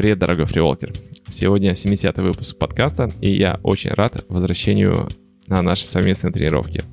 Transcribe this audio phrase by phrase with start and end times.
[0.00, 0.94] Привет, дорогой фриволкер.
[1.28, 5.10] Сегодня 70-й выпуск подкаста, и я очень рад возвращению
[5.46, 6.84] на наши совместные тренировки.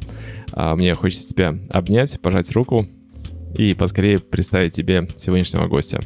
[0.52, 2.86] А, мне хочется тебя обнять, пожать руку
[3.58, 6.02] и поскорее представить тебе сегодняшнего гостя.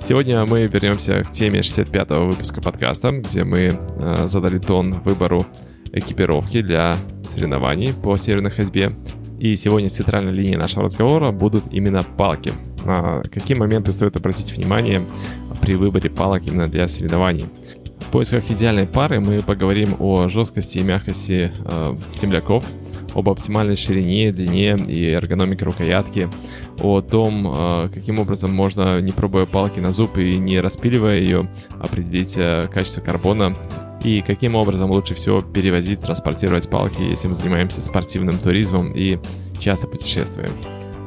[0.00, 5.46] Сегодня мы вернемся к теме 65-го выпуска подкаста, где мы а, задали тон выбору
[5.92, 6.96] экипировки для
[7.30, 8.92] соревнований по северной ходьбе.
[9.38, 12.52] И сегодня центральной линией нашего разговора будут именно палки.
[12.84, 15.02] На какие моменты стоит обратить внимание
[15.60, 17.46] при выборе палок именно для соревнований?
[18.00, 22.64] В поисках идеальной пары мы поговорим о жесткости и мягкости э, темляков,
[23.14, 26.28] об оптимальной ширине, длине и эргономике рукоятки,
[26.80, 31.48] о том, э, каким образом можно, не пробуя палки на зуб и не распиливая ее,
[31.78, 33.56] определить э, качество карбона
[34.02, 39.18] и каким образом лучше всего перевозить, транспортировать палки, если мы занимаемся спортивным туризмом и
[39.60, 40.52] часто путешествуем.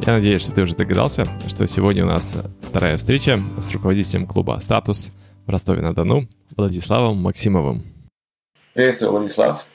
[0.05, 4.59] Я надеюсь, что ты уже догадался, что сегодня у нас вторая встреча с руководителем клуба
[4.61, 5.11] «Статус»
[5.45, 7.83] в Ростове-на-Дону Владиславом Максимовым.
[8.73, 9.67] Приветствую, Владислав.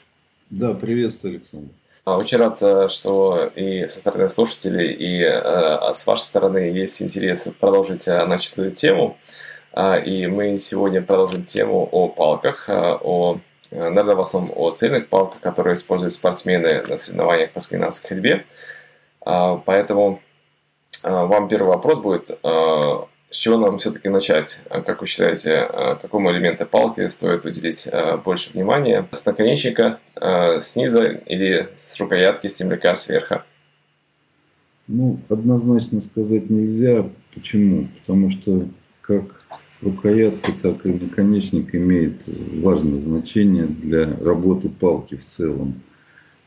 [0.49, 1.69] Да, приветствую, Александр.
[2.07, 7.01] А, очень рад, э, что и со стороны слушателей, и э, с вашей стороны есть
[7.01, 9.17] интерес продолжить э, начатую тему.
[9.17, 9.37] А,
[9.77, 13.39] и мы сегодня продолжим тему о палках, а, о,
[13.69, 18.45] наверное, в основном о цельных палках, которые используют спортсмены на соревнованиях по скандинавской ходьбе.
[19.21, 20.19] А, поэтому
[21.03, 24.63] вам первый вопрос будет, с чего нам все-таки начать?
[24.67, 25.69] Как вы считаете,
[26.01, 27.87] какому элементу палки стоит уделить
[28.25, 29.07] больше внимания?
[29.11, 29.99] С наконечника,
[30.61, 33.43] снизу или с рукоятки, с темляка сверху?
[34.87, 37.07] Ну, однозначно сказать нельзя.
[37.35, 37.87] Почему?
[37.99, 38.65] Потому что
[39.01, 39.23] как
[39.81, 42.23] рукоятка, так и наконечник имеет
[42.61, 45.75] важное значение для работы палки в целом.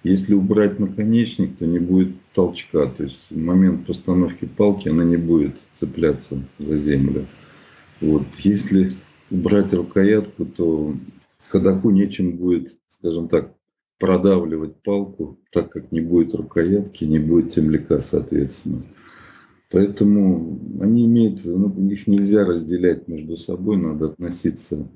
[0.03, 2.87] Если убрать наконечник, то не будет толчка.
[2.87, 7.27] То есть в момент постановки палки она не будет цепляться за землю.
[8.01, 8.23] Вот.
[8.39, 8.93] Если
[9.31, 10.95] убрать рукоятку, то
[11.49, 13.55] ходоку нечем будет, скажем так,
[13.99, 18.83] продавливать палку, так как не будет рукоятки, не будет темляка, соответственно.
[19.71, 24.89] Поэтому они имеют, ну, их нельзя разделять между собой, надо относиться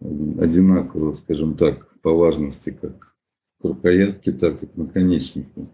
[0.00, 3.14] одинаково, скажем так, по важности, как
[3.60, 5.68] к рукоятке, так и к наконечнику.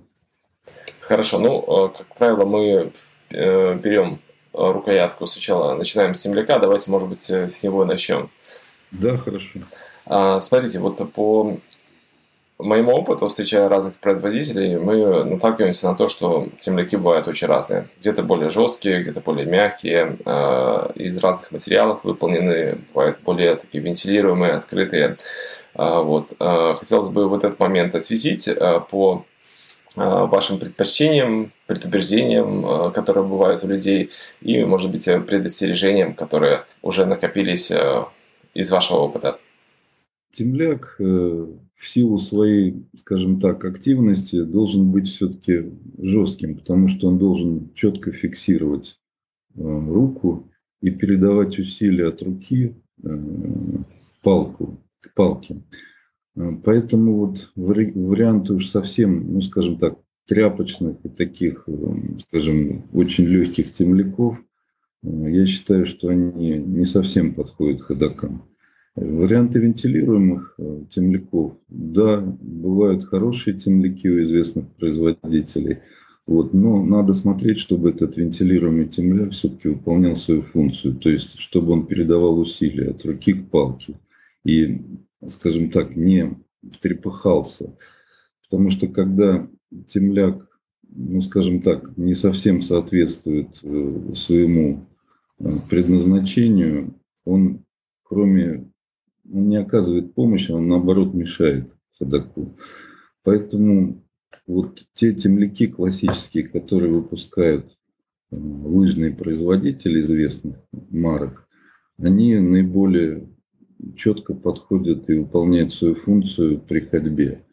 [1.01, 2.93] Хорошо, ну, э, как правило, мы
[3.31, 4.19] э, берем
[4.53, 8.29] рукоятку сначала, начинаем с земляка, давайте, может быть, с него начнем.
[8.91, 9.61] Да, хорошо.
[10.05, 11.59] А, смотрите, вот по
[12.59, 17.89] моему опыту, встречая разных производителей, мы наталкиваемся на то, что темляки бывают очень разные.
[17.99, 24.55] Где-то более жесткие, где-то более мягкие, э, из разных материалов выполнены, бывают более такие вентилируемые,
[24.55, 25.17] открытые.
[25.75, 26.33] Э, вот.
[26.41, 28.51] Э, хотелось бы вот этот момент осветить
[28.91, 29.25] по
[29.97, 34.11] вашим предпочтениям, предубеждениям, которые бывают у людей,
[34.41, 37.73] и, может быть, предостережениям, которые уже накопились
[38.55, 39.39] из вашего опыта.
[40.33, 41.01] Темляк
[41.79, 48.11] в силу своей, скажем так, активности должен быть все-таки жестким, потому что он должен четко
[48.11, 48.99] фиксировать
[49.55, 50.51] э, руку
[50.81, 53.19] и передавать усилия от руки э,
[54.23, 55.63] палку, к палке.
[56.35, 61.67] Э, поэтому вот варианты уж совсем, ну скажем так, тряпочных и таких,
[62.29, 64.37] скажем, очень легких темляков,
[65.03, 68.43] я считаю, что они не совсем подходят ходокам.
[69.01, 71.57] Варианты вентилируемых э, темляков.
[71.69, 75.79] Да, бывают хорошие темляки у известных производителей.
[76.27, 80.97] Вот, но надо смотреть, чтобы этот вентилируемый темляк все-таки выполнял свою функцию.
[80.97, 83.95] То есть, чтобы он передавал усилия от руки к палке.
[84.45, 84.83] И,
[85.29, 86.37] скажем так, не
[86.81, 87.75] трепыхался.
[88.43, 89.49] Потому что когда
[89.87, 90.49] темляк,
[90.89, 94.87] ну, скажем так, не совсем соответствует э, своему
[95.39, 96.95] э, предназначению,
[97.25, 97.65] он
[98.03, 98.69] кроме
[99.29, 102.57] не оказывает помощи, он наоборот мешает ходоку.
[103.23, 104.03] Поэтому
[104.47, 107.67] вот те темляки классические, которые выпускают
[108.31, 110.57] э, лыжные производители известных
[110.91, 111.47] марок,
[111.99, 113.29] они наиболее
[113.97, 117.45] четко подходят и выполняют свою функцию при ходьбе.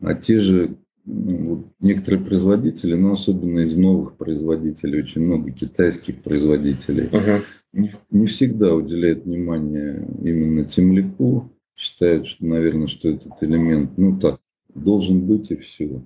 [0.00, 6.22] А те же ну, вот некоторые производители, но особенно из новых производителей, очень много китайских
[6.22, 14.18] производителей, uh-huh не, всегда уделяет внимание именно темляку, считают, что, наверное, что этот элемент, ну
[14.18, 14.40] так,
[14.74, 16.02] должен быть и все.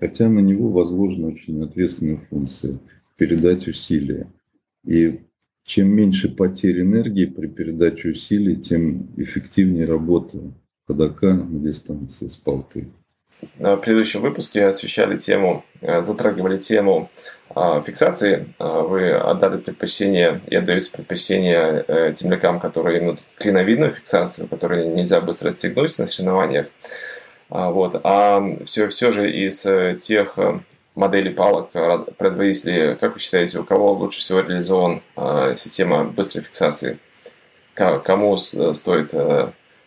[0.00, 2.78] Хотя на него возложена очень ответственная функция–
[3.16, 4.26] передать усилия.
[4.84, 5.20] И
[5.64, 10.38] чем меньше потерь энергии при передаче усилий, тем эффективнее работа
[10.86, 12.88] ходока на дистанции с палкой.
[13.58, 17.10] В предыдущем выпуске освещали тему, затрагивали тему
[17.54, 18.46] фиксации.
[18.58, 25.98] Вы отдали предпочтение и отдаете предпочтение темлякам, которые имеют клиновидную фиксацию, которые нельзя быстро отстегнуть
[25.98, 26.66] на соревнованиях.
[27.50, 28.00] Вот.
[28.04, 29.66] А все, все же из
[30.00, 30.38] тех
[30.94, 31.70] модели палок
[32.16, 35.02] производителей, как вы считаете, у кого лучше всего реализован
[35.54, 36.98] система быстрой фиксации?
[37.74, 39.14] Кому стоит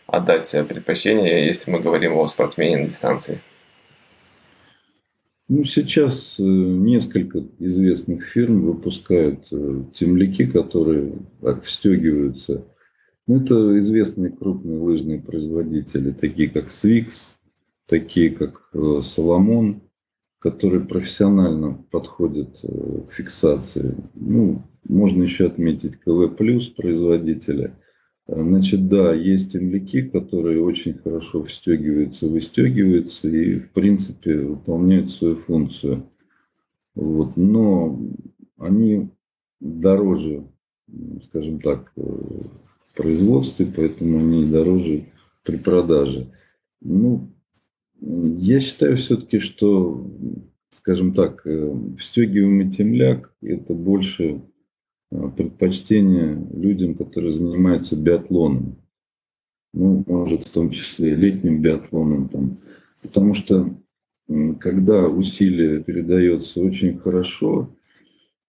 [0.06, 3.40] отдать предпочтение, если мы говорим о спортсмене на дистанции?
[5.48, 12.64] Ну, сейчас э, несколько известных фирм выпускают э, темляки, которые так встегиваются.
[13.28, 17.34] Ну, это известные крупные лыжные производители, такие как Swix,
[17.86, 18.70] такие как
[19.02, 19.80] Соломон, э,
[20.40, 23.94] которые профессионально подходят к фиксации.
[24.14, 27.72] Ну, можно еще отметить КВ плюс производителя–
[28.28, 36.10] Значит, да, есть темляки, которые очень хорошо встегиваются, выстегиваются и, в принципе, выполняют свою функцию.
[36.96, 37.36] Вот.
[37.36, 38.00] Но
[38.58, 39.10] они
[39.60, 40.44] дороже,
[41.24, 45.04] скажем так, в производстве, поэтому они дороже
[45.44, 46.26] при продаже.
[46.80, 47.30] Ну,
[48.00, 50.10] я считаю все-таки, что,
[50.70, 54.55] скажем так, э, встегиваемый темляк– это больше Э,
[55.10, 58.76] предпочтение людям, которые занимаются биатлоном.
[59.72, 62.28] Ну, может, в том числе летним биатлоном.
[62.28, 62.58] Там.
[63.02, 63.76] Потому что
[64.58, 67.70] когда усилие передается очень хорошо,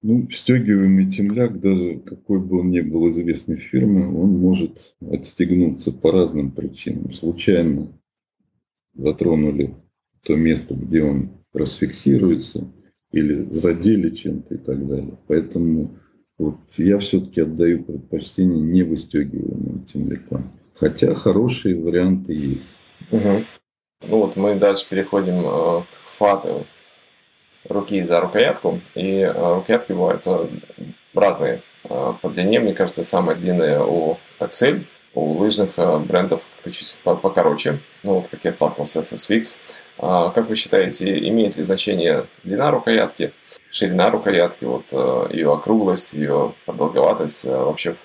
[0.01, 6.11] ну, стегиваемый темляк, даже какой бы он ни был известной фирмы, он может отстегнуться по
[6.11, 7.11] разным причинам.
[7.13, 7.87] Случайно
[8.93, 9.75] затронули
[10.23, 12.71] то место, где он расфиксируется,
[13.11, 15.17] или задели чем-то и так далее.
[15.27, 15.97] Поэтому
[16.37, 20.51] вот я все-таки отдаю предпочтение не выстегиваемым темлякам.
[20.75, 22.67] Хотя хорошие варианты есть.
[23.11, 23.43] Угу.
[24.07, 26.65] Ну вот мы дальше переходим э, к фату
[27.67, 28.79] руки за рукоятку.
[28.93, 30.47] И э, рукоятки бывают э,
[31.13, 32.59] разные по длине.
[32.59, 34.83] Мне кажется, самая длинная у Axel,
[35.13, 35.75] у лыжных
[36.05, 37.79] брендов как-то чуть покороче.
[38.03, 39.61] Ну вот как я сталкивался со Swix.
[39.97, 43.31] А как вы считаете, имеет ли значение длина рукоятки?
[43.69, 47.95] Ширина рукоятки, вот э, ее округлость, ее продолговатость, э, вообще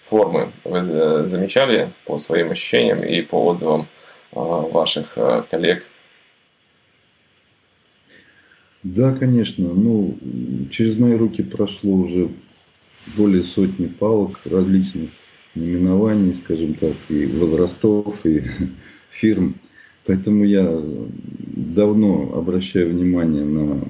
[0.00, 3.86] формы вы э, замечали по своим ощущениям и по отзывам
[4.32, 5.18] ваших
[5.50, 5.84] коллег?
[8.84, 9.68] Да, конечно.
[9.74, 10.16] Ну,
[10.70, 12.28] через мои руки прошло уже
[13.16, 15.10] более сотни палок различных
[15.56, 18.44] наименований, скажем так, и возрастов, и
[19.10, 19.56] фирм.
[20.06, 20.80] Поэтому я
[21.56, 23.82] давно обращаю внимание на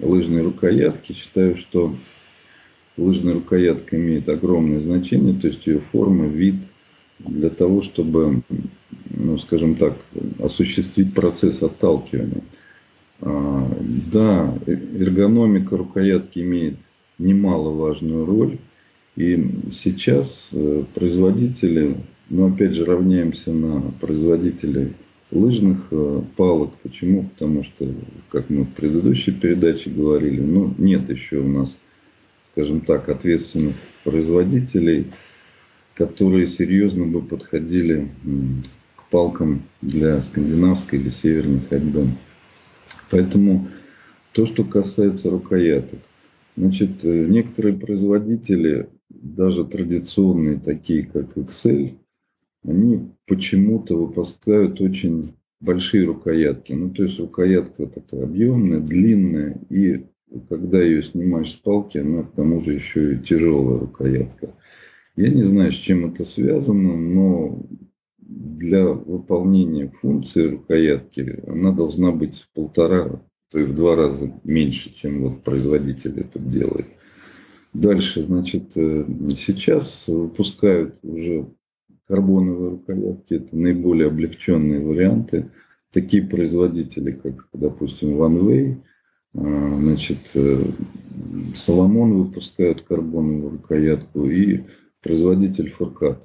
[0.00, 1.12] лыжной рукоятки.
[1.12, 1.94] Считаю, что
[2.96, 6.56] лыжная рукоятка имеет огромное значение, то есть ее форма, вид,
[7.18, 8.42] для того, чтобы,
[9.10, 9.94] ну, скажем так,
[10.38, 12.42] осуществить процесс отталкивания.
[13.20, 13.70] А,
[14.12, 16.74] да, эргономика рукоятки имеет
[17.18, 18.58] немаловажную роль.
[19.16, 21.96] И сейчас э, производители,
[22.28, 24.92] ну опять же равняемся на производителей
[25.30, 26.74] лыжных э, палок.
[26.82, 27.24] Почему?
[27.24, 27.92] Потому что,
[28.28, 31.78] как мы в предыдущей передаче говорили, ну, нет еще у нас,
[32.52, 33.74] скажем так, ответственных
[34.04, 35.06] производителей,
[35.94, 38.08] которые серьезно бы подходили
[38.96, 42.08] к палкам для скандинавской или северной ходьбы.
[43.10, 43.68] Поэтому
[44.32, 46.00] то, что касается рукояток,
[46.56, 51.96] значит, э, некоторые производители, даже традиционные, такие как Excel,
[52.66, 56.72] они почему-то выпускают очень большие рукоятки.
[56.72, 60.04] Ну, то есть рукоятка такая объемная, длинная, и
[60.48, 64.54] когда ее снимаешь с палки, она к тому же еще и тяжелая рукоятка.
[65.14, 67.64] Я не знаю, с чем это связано, но
[68.18, 74.94] для выполнения функции рукоятки она должна быть в полтора, то есть в два раза меньше,
[74.94, 76.86] чем вот производитель это делает.
[77.72, 79.06] Дальше, значит, э,
[79.36, 81.46] сейчас выпускают уже
[82.08, 83.34] карбоновые рукоятки.
[83.34, 85.50] Это наиболее облегченные варианты.
[85.92, 88.76] Такие производители, как, допустим, OneWay,
[89.34, 90.18] а, значит,
[91.54, 94.62] Соломон э, выпускают карбоновую рукоятку и
[95.02, 96.22] производитель Фуркат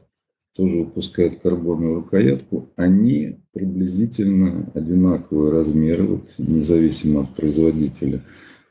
[0.54, 2.70] тоже выпускает карбоновую рукоятку.
[2.76, 8.22] Они приблизительно одинаковые размеры, вот, независимо от производителя.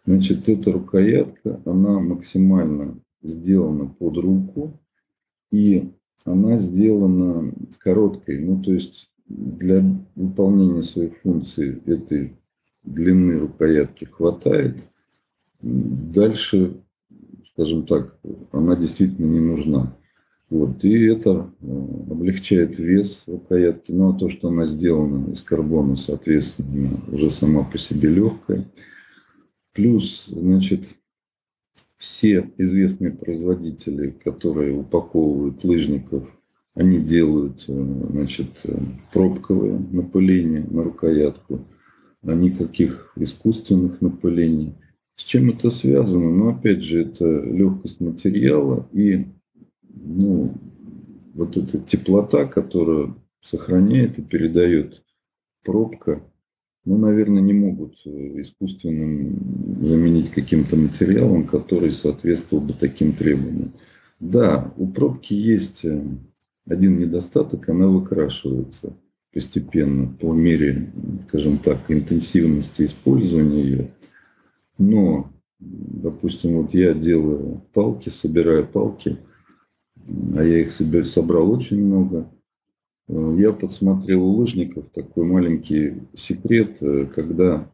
[0.06, 4.80] Значит, эта рукоятка, она максимально сделана под руку
[5.50, 5.90] и
[6.24, 8.40] она сделана короткой.
[8.40, 9.84] Ну, то есть для
[10.16, 12.36] выполнения своих функций этой
[12.84, 14.76] длины рукоятки хватает.
[15.62, 16.76] Дальше,
[17.52, 18.18] скажем так,
[18.52, 19.96] она действительно не нужна.
[20.48, 23.92] Вот, и это э, облегчает вес рукоятки.
[23.92, 28.68] Ну, а то, что она сделана из карбона, соответственно, уже сама по себе легкая.
[29.72, 30.96] Плюс, значит,
[32.00, 36.26] все известные производители, которые упаковывают лыжников,
[36.74, 38.74] они делают, э, значит, э,
[39.12, 41.66] пробковое напыление на рукоятку,
[42.22, 44.72] а никаких искусственных напылений.
[45.16, 46.30] С чем это связано?
[46.30, 49.26] Ну, опять же, это легкость материала и
[49.92, 50.54] ну,
[51.34, 55.02] вот эта теплота, которая сохраняет и передает
[55.64, 56.22] пробка,
[56.84, 63.72] ну, наверное, не могут э, искусственным заменить каким-то материалом, который соответствовал бы таким требованиям.
[64.18, 66.02] Да, у пробки есть э,
[66.66, 68.96] один недостаток, она выкрашивается
[69.32, 70.90] постепенно по мере,
[71.28, 73.90] скажем так, интенсивности использования ее.
[74.78, 79.18] Но, допустим, вот я делаю палки, собираю палки,
[80.34, 82.30] а я их собрал очень много–
[83.10, 87.68] я подсмотрел у лыжников такой маленький секрет, э, когда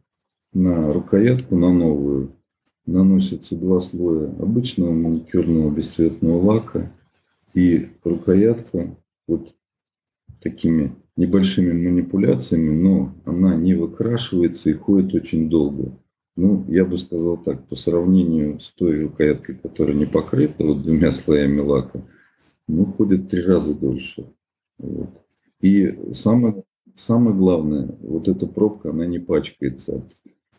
[0.53, 2.31] на рукоятку, на новую,
[2.87, 6.91] наносятся два слоя обычного маникюрного бесцветного лака
[7.53, 8.95] и рукоятка
[9.27, 9.53] вот
[10.41, 15.91] такими небольшими манипуляциями, но она не выкрашивается и ходит очень долго.
[16.35, 21.11] Ну, я бы сказал так, по сравнению с той рукояткой, которая не покрыта вот двумя
[21.11, 22.01] слоями лака,
[22.67, 24.31] ну, ходит три раза дольше.
[24.77, 25.09] Вот.
[25.61, 26.63] И самое,
[26.95, 30.15] самое главное, вот эта пробка, она не пачкается от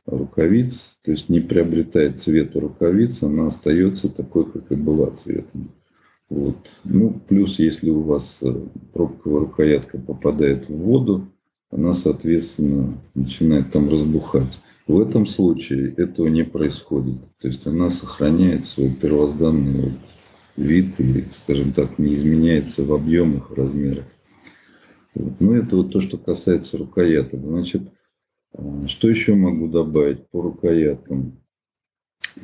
[0.07, 5.71] рукавиц, то есть не приобретает цвета рукавиц, она остается такой, как и была цветом.
[6.31, 6.57] Вот.
[6.85, 8.55] Ну, плюс, если у вас э,
[8.93, 11.29] пробковая рукоятка попадает в воду,
[11.71, 14.59] она, соответственно, начинает там разбухать.
[14.87, 17.19] В этом случае этого не происходит.
[17.41, 19.93] То есть она сохраняет свой первозданный
[20.57, 24.07] вид и, скажем так, не изменяется в объемах, в размерах.
[25.15, 27.45] Ну, это вот то, что касается рукояток.
[27.45, 27.83] Значит,
[28.53, 31.41] а, что еще могу добавить по рукояткам?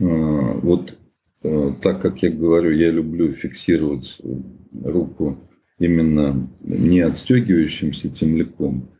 [0.00, 0.98] А, вот
[1.42, 4.18] а, так как я говорю, я люблю фиксировать
[4.82, 5.38] руку
[5.78, 8.90] именно не отстегивающимся темляком.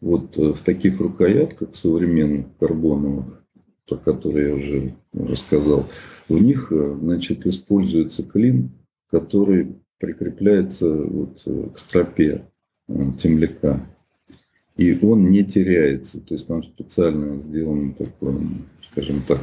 [0.00, 3.44] Вот в таких рукоятках современных карбоновых,
[3.88, 5.86] про которые я уже рассказал,
[6.28, 8.70] в них значит, используется клин,
[9.10, 11.42] который прикрепляется вот
[11.74, 12.44] к стропе
[13.20, 13.80] темляка.
[14.76, 16.20] И он не теряется.
[16.20, 18.34] То есть там специально сделан такой,
[18.90, 19.40] скажем так,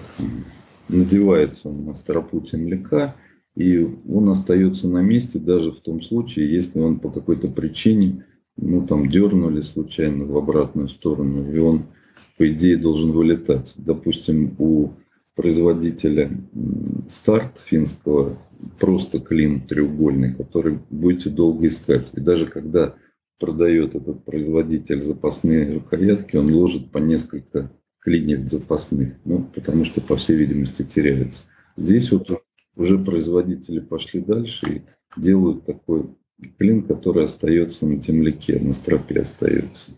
[0.88, 3.16] надевается он на стропу темляка,
[3.56, 8.26] и он остается на месте даже в том случае, если он по какой-то причине,
[8.58, 11.84] ну там дернули случайно в обратную сторону, и он,
[12.38, 13.74] по идее, должен вылетать.
[13.78, 14.92] Допустим, у
[15.36, 16.32] производителя
[17.10, 18.38] старт финского
[18.80, 22.10] просто клин треугольный, который будете долго искать.
[22.14, 22.96] И даже когда
[23.40, 30.16] продает этот производитель запасные рукоятки, он ложит по несколько клиньев запасных, ну, потому что, по
[30.16, 31.44] всей видимости, теряется.
[31.76, 32.30] Здесь вот
[32.76, 34.82] уже производители пошли дальше и
[35.20, 36.10] делают такой
[36.58, 39.92] клин, который остается на темляке, на стропе остается.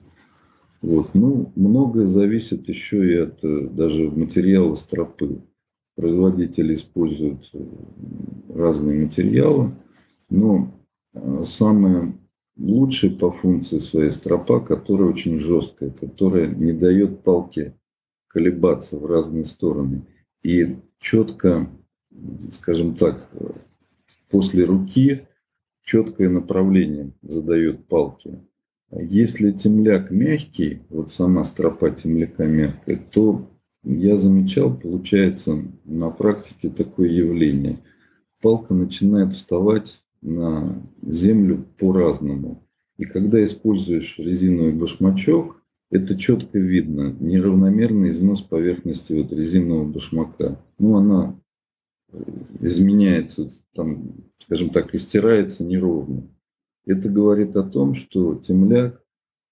[0.81, 1.13] Вот.
[1.13, 5.41] Ну, многое зависит еще и от э, даже материала стропы.
[5.95, 7.59] Производители используют э,
[8.53, 9.71] разные материалы,
[10.29, 10.71] но
[11.13, 12.13] э, самое
[12.57, 17.75] лучший по функции своей стропа, которая очень жесткая, которая не дает палке
[18.27, 20.05] колебаться в разные стороны.
[20.43, 21.69] И четко,
[22.51, 23.27] скажем так,
[24.29, 25.27] после руки
[25.83, 28.39] четкое направление задает палке.
[28.91, 33.49] Если темляк мягкий, вот сама стропа темляка мягкая, то
[33.83, 37.79] я замечал, получается на практике такое явление.
[38.41, 42.63] Палка начинает вставать на землю по-разному.
[42.97, 50.59] И когда используешь резиновый башмачок, это четко видно, неравномерный износ поверхности вот резинового башмака.
[50.79, 51.39] Ну, она
[52.11, 52.19] э,
[52.61, 56.27] изменяется, там, скажем так, истирается неровно.
[56.85, 59.01] Это говорит о том, что темляк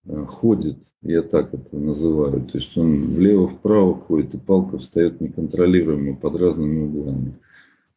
[0.06, 6.16] э, ходит, я так это называю, то есть он влево-вправо ходит, и палка встает неконтролируемо
[6.16, 7.40] под разными углами.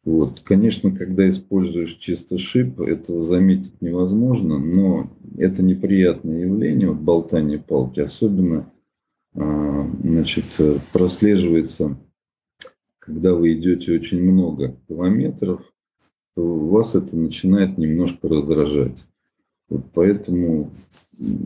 [0.05, 0.41] Вот.
[0.41, 7.99] Конечно, когда используешь чисто шип, этого заметить невозможно, но это неприятное явление, вот болтание палки,
[7.99, 8.71] особенно
[9.35, 10.45] а, значит,
[10.91, 11.97] прослеживается,
[12.99, 15.61] когда вы идете очень много километров,
[16.35, 19.05] то вас это начинает немножко раздражать.
[19.67, 20.71] Вот поэтому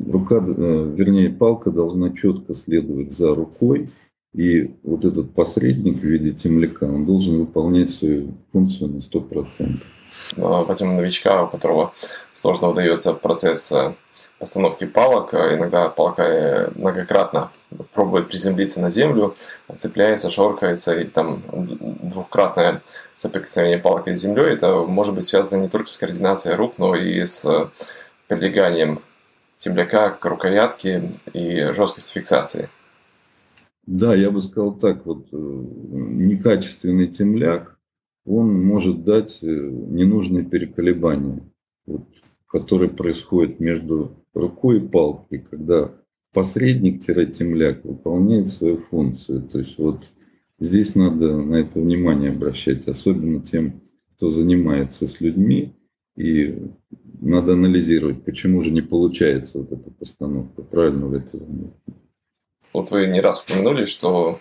[0.07, 3.89] рука, э, вернее, палка должна четко следовать за рукой,
[4.33, 9.81] И вот этот посредник в виде темляка, он должен выполнять свою функцию на 100%.
[10.37, 11.93] Возьмем новичка, у которого
[12.33, 13.93] сложно удается процесс э,
[14.39, 15.33] постановки палок.
[15.33, 17.51] Э, иногда палка э, многократно
[17.93, 19.35] пробует приземлиться на землю,
[19.75, 22.81] цепляется, шоркается, и там двукратное
[23.15, 24.53] соприкосновение палки с землей.
[24.53, 27.69] Это может быть связано не только с координацией рук, но и с
[28.27, 28.99] прилеганием
[29.59, 32.69] темляка к рукоятке и жесткостью фиксации.
[33.85, 37.77] Да, я бы сказал так, вот э, некачественный темляк,
[38.25, 41.41] он может дать э, ненужные переколебания,
[41.85, 42.07] вот,
[42.47, 45.91] которые происходят между рукой и палкой, когда
[46.33, 49.41] посредник-темляк выполняет свою функцию.
[49.43, 50.05] То есть вот
[50.59, 53.81] здесь надо на это внимание обращать, особенно тем,
[54.15, 55.73] кто занимается с людьми,
[56.15, 56.57] и
[57.19, 62.02] надо анализировать, почему же не получается вот эта постановка, правильно вы это заметили.
[62.73, 64.39] Вот вы не раз упомянули, что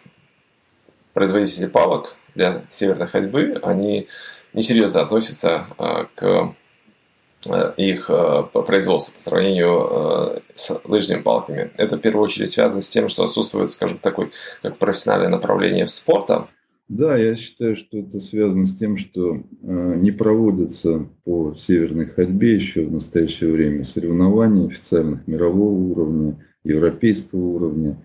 [1.12, 4.08] производители палок для северной ходьбы, они
[4.54, 6.54] несерьезно относятся а, к
[7.50, 11.70] а, их а, производству по сравнению с лыжными палками.
[11.76, 14.30] Это в первую очередь связано с тем, что отсутствует, скажем, такой
[14.62, 16.48] как профессиональное направление в спорта.
[16.88, 22.84] Да, я считаю, что это связано с тем, что не проводятся по северной ходьбе еще
[22.84, 27.96] в настоящее время соревнований официальных мирового уровня, европейского уровня.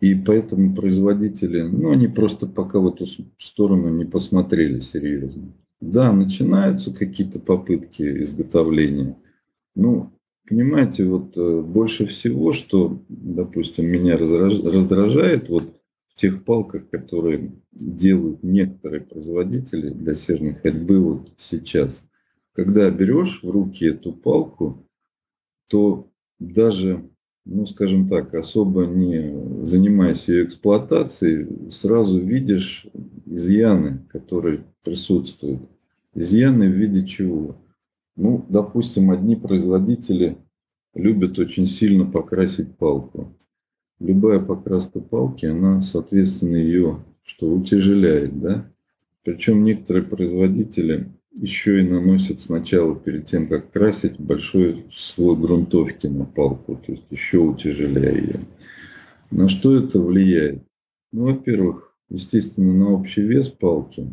[0.00, 3.06] И поэтому производители, ну, они просто пока в эту
[3.38, 5.52] сторону не посмотрели серьезно.
[5.80, 9.16] Да, начинаются какие-то попытки изготовления.
[9.74, 10.10] Ну,
[10.48, 15.74] понимаете, вот э, больше всего, что, допустим, меня раздражает вот
[16.08, 22.02] в тех палках, которые делают некоторые производители для северной ходьбы вот сейчас.
[22.52, 24.86] Когда берешь в руки эту палку,
[25.68, 27.04] то даже
[27.44, 32.86] ну, скажем так, особо не занимаясь ее эксплуатацией, сразу видишь
[33.26, 35.62] изъяны, которые присутствуют.
[36.14, 37.56] Изъяны в виде чего?
[38.16, 40.36] Ну, допустим, одни производители
[40.94, 43.34] любят очень сильно покрасить палку.
[44.00, 48.70] Любая покраска палки, она, соответственно, ее что утяжеляет, да?
[49.22, 56.24] Причем некоторые производители еще и наносят сначала, перед тем, как красить, большой слой грунтовки на
[56.24, 58.40] палку, то есть еще утяжеляя ее.
[59.30, 60.62] На что это влияет?
[61.12, 64.12] Ну, во-первых, естественно, на общий вес палки.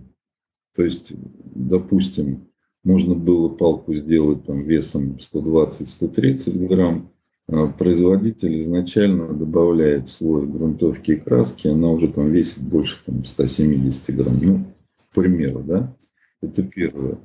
[0.76, 1.12] То есть,
[1.56, 2.48] допустим,
[2.84, 7.12] можно было палку сделать там, весом 120-130 грамм,
[7.48, 14.16] а производитель изначально добавляет слой грунтовки и краски, она уже там весит больше там, 170
[14.16, 14.38] грамм.
[14.42, 14.66] Ну,
[15.10, 15.97] к примеру, да?
[16.42, 17.18] Это первое.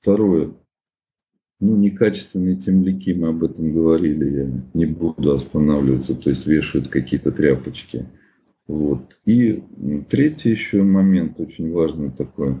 [0.00, 0.52] Второе.
[1.60, 7.32] Ну, некачественные темляки, мы об этом говорили, я не буду останавливаться, то есть вешают какие-то
[7.32, 8.06] тряпочки.
[8.68, 9.16] Вот.
[9.24, 9.64] И
[10.08, 12.56] третий еще момент очень важный такой,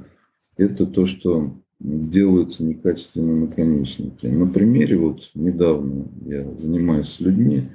[0.56, 4.26] это то, что делаются некачественные наконечники.
[4.26, 7.68] На примере вот недавно я занимаюсь с людьми,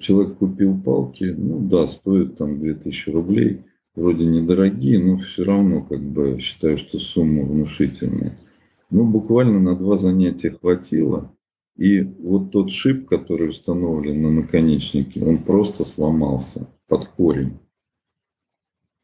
[0.00, 3.62] человек купил палки, ну да, стоит там 2000 рублей,
[3.94, 8.38] вроде недорогие, но все равно как бы считаю, что сумма внушительная.
[8.90, 11.34] Ну, буквально на два занятия хватило.
[11.76, 17.58] И вот тот шип, который установлен на наконечнике, он просто сломался под корень.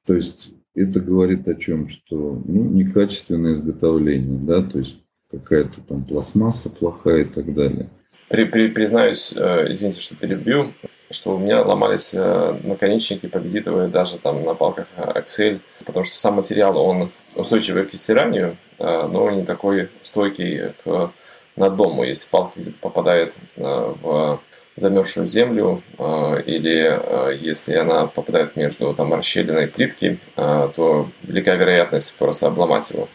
[0.04, 1.88] То есть это говорит о чем?
[1.88, 7.88] Что ну, некачественное изготовление, да, то есть какая-то там пластмасса плохая и так далее.
[8.28, 10.72] При, при, признаюсь, э, извините, что перебью,
[11.10, 16.34] что у меня ломались э, наконечники победитовые даже там на палках Excel, потому что сам
[16.34, 21.12] материал, он устойчивый к стиранию, э, но не такой стойкий к
[21.54, 22.04] наддому.
[22.04, 24.40] Если палка попадает э, в
[24.78, 32.90] замерзшую землю, или если она попадает между там расщелиной плитки, то велика вероятность просто обломать
[32.90, 33.08] его.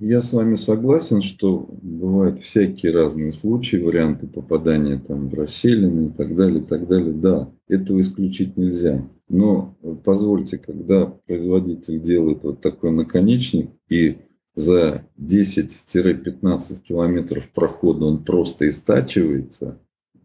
[0.00, 6.10] Я с вами согласен, что бывают всякие разные случаи, варианты попадания там в расщелины и
[6.10, 7.12] так далее, и так далее.
[7.12, 9.06] Да, этого исключить нельзя.
[9.28, 14.16] Но позвольте, когда производитель делает вот такой наконечник и
[14.54, 19.78] за 10-15 километров прохода он просто истачивается,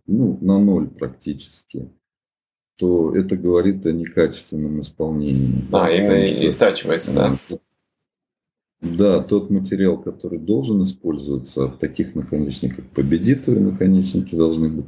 [0.07, 1.89] ну, на ноль практически,
[2.77, 5.65] то это говорит о некачественном исполнении.
[5.73, 7.37] А, да, именно истачивается, да.
[8.85, 14.85] Да, тот материал, который должен использоваться в таких наконечниках, победитовые наконечники должны быть,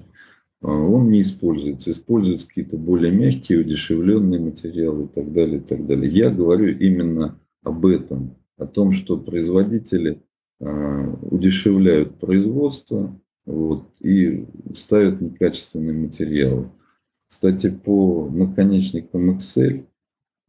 [0.61, 1.89] а, он не используется.
[1.89, 6.11] Используются какие-то более мягкие, удешевленные материалы и так далее, и так далее.
[6.11, 10.21] Я говорю именно об этом, о том, что производители
[10.59, 16.69] а, удешевляют производство вот, и ставят некачественные материалы.
[17.29, 19.85] Кстати, по наконечникам Excel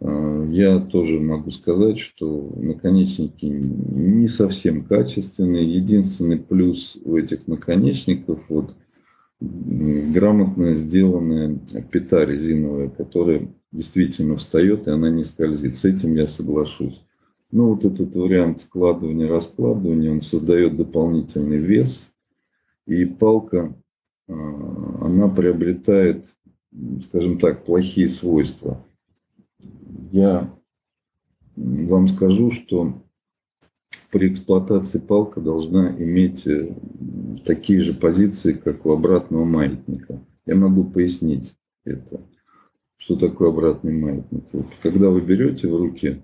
[0.01, 5.75] я тоже могу сказать, что наконечники не совсем качественные.
[5.75, 8.75] Единственный плюс у этих наконечников вот
[9.41, 11.59] грамотно сделанная
[11.91, 15.79] пята резиновая, которая действительно встает и она не скользит.
[15.79, 17.01] С этим я соглашусь.
[17.51, 22.11] Ну, вот этот вариант складывания, раскладывания, он создает дополнительный вес.
[22.87, 23.75] И палка,
[24.29, 26.27] а, она приобретает,
[27.05, 28.85] скажем так, плохие свойства.
[30.13, 30.55] Я
[31.57, 33.03] вам скажу, что
[34.11, 36.75] при эксплуатации палка должна иметь э,
[37.45, 40.21] такие же позиции, как у обратного маятника.
[40.47, 42.23] Я могу пояснить это.
[42.97, 44.45] Что такое обратный маятник?
[44.53, 46.23] Вот, когда вы берете в руки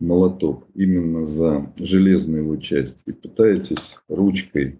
[0.00, 4.78] молоток именно за железную его часть и пытаетесь ручкой,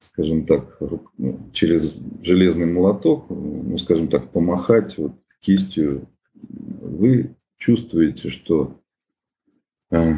[0.00, 0.80] скажем так,
[1.18, 6.08] ну, через железный молоток, ну, скажем так, помахать вот кистью,
[6.42, 8.80] вы чувствуете, что
[9.90, 10.12] э,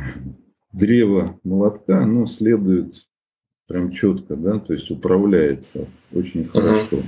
[0.72, 3.06] древо молотка, оно следует
[3.66, 6.96] прям четко, да, то есть управляется очень хорошо.
[6.96, 7.04] Uh-huh.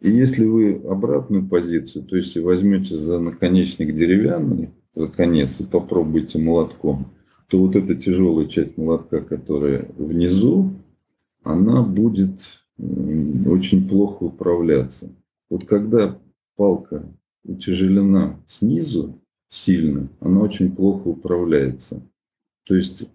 [0.00, 6.38] И если вы обратную позицию, то есть возьмете за наконечник деревянный, за конец и попробуйте
[6.38, 7.12] молотком,
[7.48, 10.72] то вот эта тяжелая часть молотка, которая внизу,
[11.42, 15.10] она будет очень плохо управляться.
[15.50, 16.18] Вот когда
[16.56, 17.04] палка
[17.44, 22.02] утяжелена снизу сильно, она очень плохо управляется.
[22.64, 23.08] То есть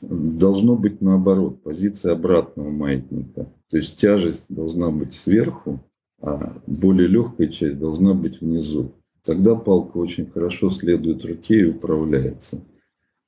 [0.00, 3.52] должно быть наоборот, позиция обратного маятника.
[3.70, 5.80] То есть тяжесть должна быть сверху,
[6.20, 8.92] а более легкая часть должна быть внизу.
[9.24, 12.60] Тогда палка очень хорошо следует руке и управляется.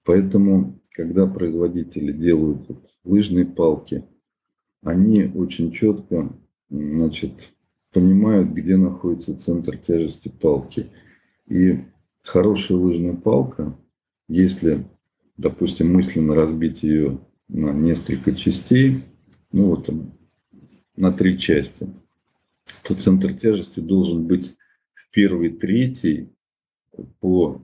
[0.04, 2.68] Поэтому, когда производители делают
[3.04, 4.04] лыжные палки,
[4.82, 6.30] они очень четко
[6.68, 7.53] значит,
[7.94, 10.88] понимают, где находится центр тяжести палки.
[11.46, 11.78] И
[12.22, 13.74] хорошая лыжная палка,
[14.28, 14.84] если
[15.36, 19.02] допустим, мысленно разбить ее на несколько частей,
[19.52, 19.90] ну вот
[20.96, 21.88] на три части,
[22.82, 24.56] то центр тяжести должен быть
[24.94, 26.30] в первой трети
[27.20, 27.62] по,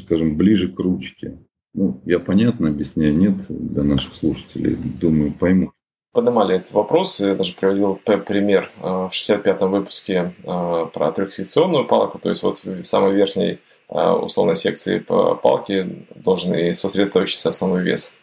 [0.00, 1.38] скажем, ближе к ручке.
[1.72, 5.72] Ну, я понятно объясняю, нет, для наших слушателей, думаю, пойму.
[6.14, 12.20] Поднимали этот вопрос, я даже приводил пример э, в 65-м выпуске э, про трехсекционную палку,
[12.20, 18.16] то есть вот в самой верхней а, условной секции палке должен и сосредоточиться основной вес.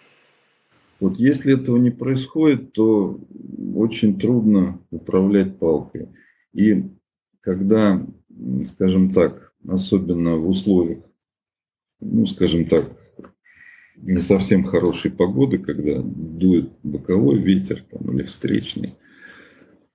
[1.01, 3.19] Вот если этого не происходит, то
[3.75, 6.07] очень трудно управлять палкой.
[6.53, 6.85] И
[7.41, 8.01] когда,
[8.67, 11.03] скажем так, особенно в условиях,
[11.99, 12.85] ну, скажем так,
[14.01, 18.95] не совсем хорошей погоды, когда дует боковой ветер там, или встречный,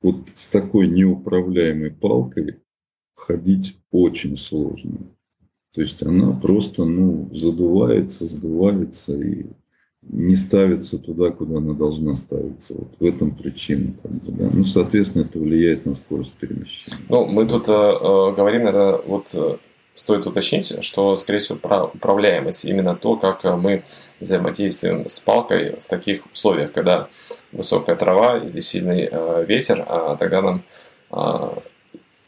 [0.02, 2.56] вот с такой неуправляемой палкой
[3.14, 4.98] ходить очень сложно.
[5.74, 9.46] То есть она просто ну, задувается, сдувается и
[10.02, 12.74] не ставится туда, куда она должна ставиться.
[12.74, 13.92] Вот в этом причина.
[14.02, 14.50] Как бы, да.
[14.52, 16.96] Ну, соответственно, это влияет на скорость перемещения.
[17.08, 19.56] Ну, мы тут э, э говорим, наверное, вот э,
[19.96, 23.82] стоит уточнить, что, скорее всего, про управляемость именно то, как мы
[24.20, 27.08] взаимодействуем с палкой в таких условиях, когда
[27.50, 30.62] высокая трава или сильный э, ветер, а тогда нам
[31.10, 31.60] э,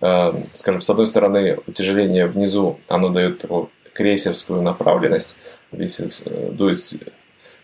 [0.01, 5.41] Эм, скажем, с одной стороны, утяжеление внизу, оно дает такую крейсерскую направленность,
[5.73, 6.79] если э, дует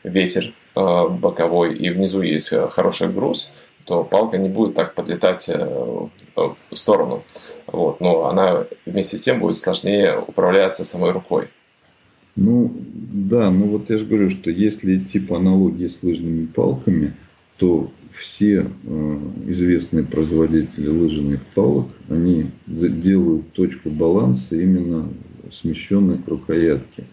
[0.03, 3.53] ветер э, боковой и внизу есть э, хороший груз,
[3.85, 6.11] то палка не будет так подлетать в
[6.73, 7.23] сторону.
[7.75, 8.01] Вот.
[8.01, 11.49] Но она вместе с тем будет сложнее управляться самой рукой.
[12.37, 17.13] Ну, да, ну вот я же говорю, что если типа аналогии с лыжными палками,
[17.59, 25.09] то все э, известные производители лыжных палок, они делают точку баланса именно
[25.53, 27.05] смещенной к рукоятке.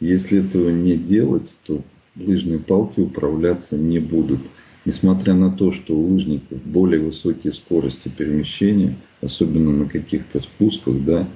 [0.00, 1.82] Если этого не делать, то
[2.16, 4.40] лыжные палки управляться не будут.
[4.84, 11.26] Несмотря на то, что у лыжников более высокие скорости перемещения, особенно на каких-то спусках, да,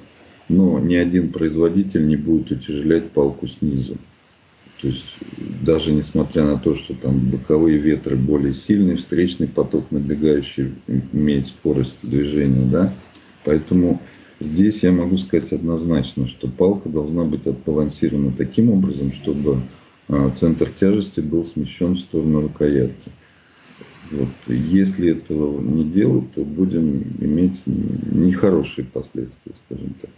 [0.48, 3.96] но ни один производитель не будет утяжелять палку снизу.
[4.80, 5.04] То есть
[5.64, 10.72] даже несмотря на то, что там боковые ветры более сильные, встречный поток набегающий
[11.12, 12.92] имеет скорость движения, да,
[13.44, 14.02] поэтому
[14.40, 19.62] здесь я могу сказать однозначно, что палка должна быть отбалансирована таким образом, чтобы
[20.08, 23.10] а, центр тяжести был смещен в сторону рукоятки.
[24.12, 24.28] Вот.
[24.46, 30.10] Если этого не делать, то будем иметь нехорошие последствия, скажем так.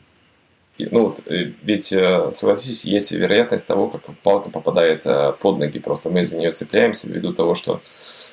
[0.90, 5.78] Ну вот, э, ведь, э, согласитесь, есть вероятность того, как палка попадает э, под ноги,
[5.78, 7.80] просто мы за нее цепляемся ввиду того, что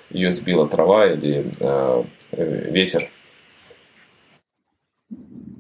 [0.10, 2.04] ее сбила трава или э,
[2.72, 3.10] ветер.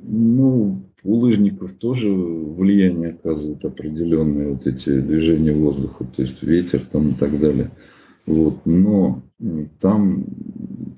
[0.03, 7.11] Ну, у лыжников тоже влияние оказывают определенные вот эти движения воздуха, то есть ветер там
[7.11, 7.69] и так далее.
[8.32, 8.65] Вот.
[8.65, 9.24] Но
[9.82, 10.26] там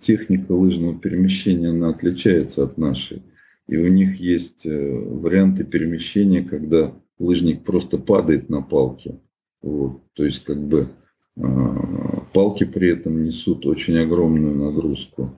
[0.02, 3.24] техника лыжного перемещения, она отличается от нашей.
[3.68, 9.20] И у них есть э, варианты перемещения, когда лыжник просто падает на палке.
[9.64, 10.02] Вот.
[10.14, 10.90] То есть как бы
[11.40, 15.32] а, палки при этом несут очень огромную нагрузку.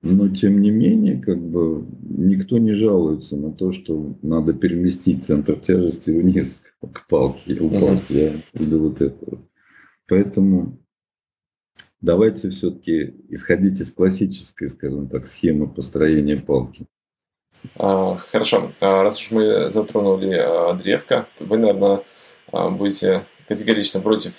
[0.00, 5.54] Но тем не менее, как бы никто не жалуется на то, что надо переместить центр
[5.54, 9.38] тяжести вниз к палке, у палки, я или вот это.
[10.08, 10.81] Поэтому
[12.02, 16.86] давайте все-таки исходить из классической, скажем так, схемы построения палки.
[17.76, 18.70] А, хорошо.
[18.80, 22.02] А, раз уж мы затронули а, древко, то вы, наверное,
[22.52, 24.34] будете категорично против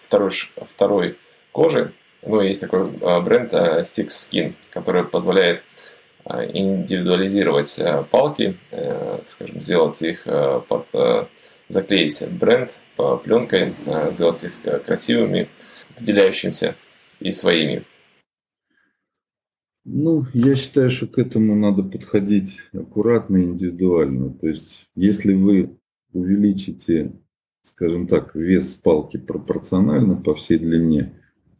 [0.00, 0.30] второй,
[0.62, 1.18] второй
[1.52, 1.92] кожи.
[2.22, 2.88] Ну, есть такой
[3.22, 5.62] бренд Stick Skin, который позволяет
[6.24, 8.56] индивидуализировать палки,
[9.24, 10.26] скажем, сделать их
[10.68, 11.28] под
[11.68, 13.74] заклеить бренд пленкой,
[14.12, 15.48] сделать их красивыми,
[15.98, 16.74] выделяющимися
[17.20, 17.84] и своими.
[19.84, 24.34] Ну, я считаю, что к этому надо подходить аккуратно индивидуально.
[24.34, 25.78] То есть, если вы
[26.12, 27.12] увеличите,
[27.62, 31.12] скажем так, вес палки пропорционально по всей длине,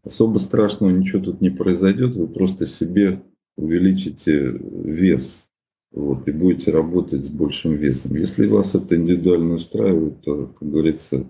[0.03, 3.23] особо страшного ничего тут не произойдет, вы просто себе
[3.57, 5.49] увеличите вес
[5.93, 8.17] вот, и будете работать с большим весом.
[8.17, 11.27] Если вас это индивидуально устраивает, то, как говорится,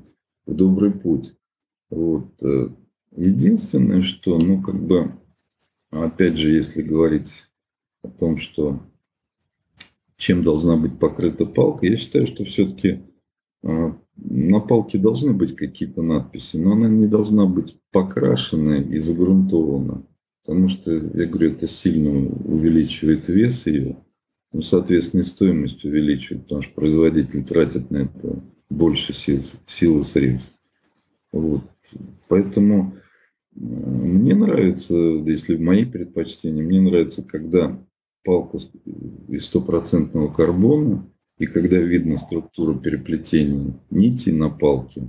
[0.46, 1.34] в добрый путь.
[1.90, 2.32] Вот.
[3.16, 5.12] Единственное, что, ну, как бы,
[5.90, 7.46] Опять же, если говорить
[8.02, 8.80] о том, что
[10.16, 13.02] чем должна быть покрыта палка, я считаю, что все-таки
[13.62, 20.04] а, на палке должны быть какие-то надписи, но она не должна быть покрашена и загрунтована.
[20.44, 23.96] Потому что, я говорю, это сильно увеличивает вес ее,
[24.52, 30.04] ну, соответственно, и стоимость увеличивает, потому что производитель тратит на это больше сил, сил и
[30.04, 30.52] средств.
[31.32, 31.62] Вот.
[32.28, 32.94] Поэтому
[33.56, 37.78] мне нравится, если в мои предпочтения, мне нравится, когда
[38.24, 38.58] палка
[39.28, 45.08] из стопроцентного карбона, и когда видно структуру переплетения нити на палке.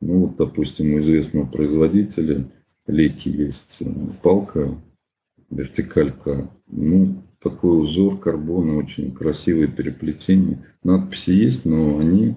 [0.00, 2.48] Ну вот, допустим, у известного производителя
[2.86, 3.86] лейки есть э,
[4.22, 4.68] палка,
[5.50, 6.50] вертикалька.
[6.66, 10.64] Ну, такой узор карбона, очень красивое переплетение.
[10.82, 12.36] Надписи есть, но они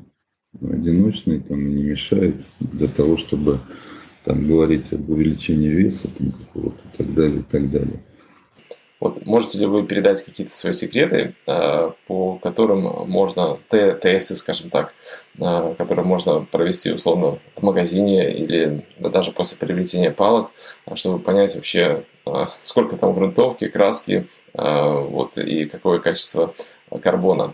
[0.62, 3.60] одиночные, там не мешают для того, чтобы
[4.28, 8.04] там говорить об увеличении веса там, какого-то и так далее, и так далее.
[9.00, 14.94] Вот можете ли вы передать какие-то свои секреты, э, по которым можно, тесты, скажем так,
[15.40, 20.52] э, которые можно провести условно в магазине или даже после приобретения палок,
[20.96, 26.52] чтобы понять вообще, э, сколько там грунтовки, краски, вот, и какое качество
[27.04, 27.54] карбона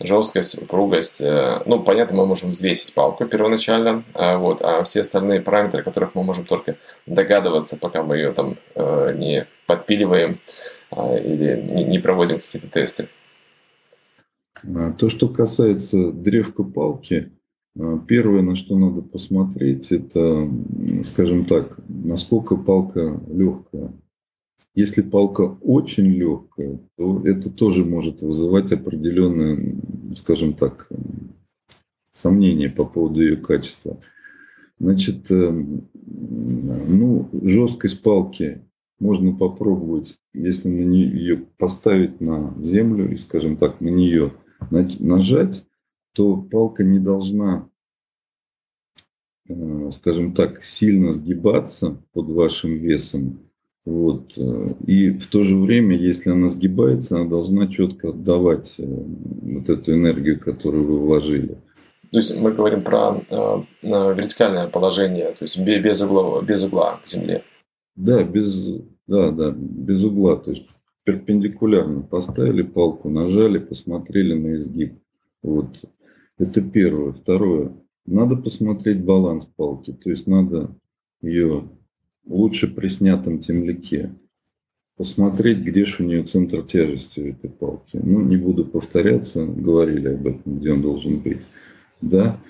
[0.00, 1.20] жесткость, упругость.
[1.20, 6.14] Э, ну, понятно, мы можем взвесить палку первоначально, а вот, а все остальные параметры, которых
[6.14, 10.38] мы можем только догадываться, пока мы ее там э, не подпиливаем
[10.90, 13.08] а, или не проводим какие-то тесты.
[14.62, 17.32] А, то, что касается древка палки,
[18.06, 20.48] первое, на что надо посмотреть, это,
[21.04, 23.92] скажем так, насколько палка легкая.
[24.76, 29.74] Если палка очень легкая, то это тоже может вызывать определенное,
[30.18, 30.90] скажем так,
[32.12, 33.98] сомнения по поводу ее качества.
[34.78, 35.50] Значит, э,
[35.94, 38.66] ну, жесткость палки
[38.98, 44.34] можно попробовать, если на нее поставить на землю и, скажем так, на нее
[44.70, 45.64] нажать,
[46.12, 47.70] то палка не должна,
[49.48, 53.45] э, скажем так, сильно сгибаться под вашим весом,
[53.86, 54.36] вот.
[54.86, 59.94] И в то же время, если она сгибается, она должна четко отдавать э, вот эту
[59.94, 61.56] энергию, которую вы вложили.
[62.10, 67.06] То есть мы говорим про э, вертикальное положение, то есть без угла, без угла к
[67.06, 67.44] земле.
[67.94, 70.36] Да, без, да, да, без угла.
[70.36, 70.66] То есть
[71.04, 74.94] перпендикулярно поставили палку, нажали, посмотрели на изгиб.
[75.42, 75.68] Вот.
[76.38, 77.12] Это первое.
[77.12, 77.72] Второе.
[78.04, 79.92] Надо посмотреть баланс палки.
[79.92, 80.74] То есть надо
[81.22, 81.68] ее
[82.26, 84.12] лучше при снятом темляке
[84.96, 88.00] посмотреть, где же у нее центр тяжести у этой палки.
[88.02, 91.42] Ну, не буду повторяться, говорили об этом, где он должен быть.
[92.00, 92.40] Да.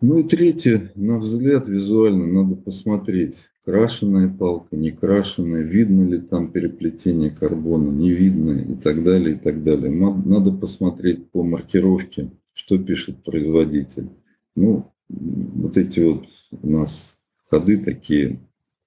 [0.00, 6.52] Ну и третье, на взгляд визуально надо посмотреть, крашеная палка, не крашеная, видно ли там
[6.52, 9.90] переплетение карбона, не видно и так далее, и так далее.
[9.90, 14.10] Надо посмотреть по маркировке, что пишет производитель.
[14.54, 16.26] Ну, вот эти вот
[16.62, 17.16] у нас
[17.48, 18.38] ходы такие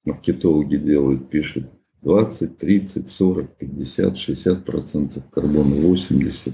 [0.05, 1.65] маркетологи делают, пишут
[2.01, 6.53] 20, 30, 40, 50, 60 процентов карбона, 80.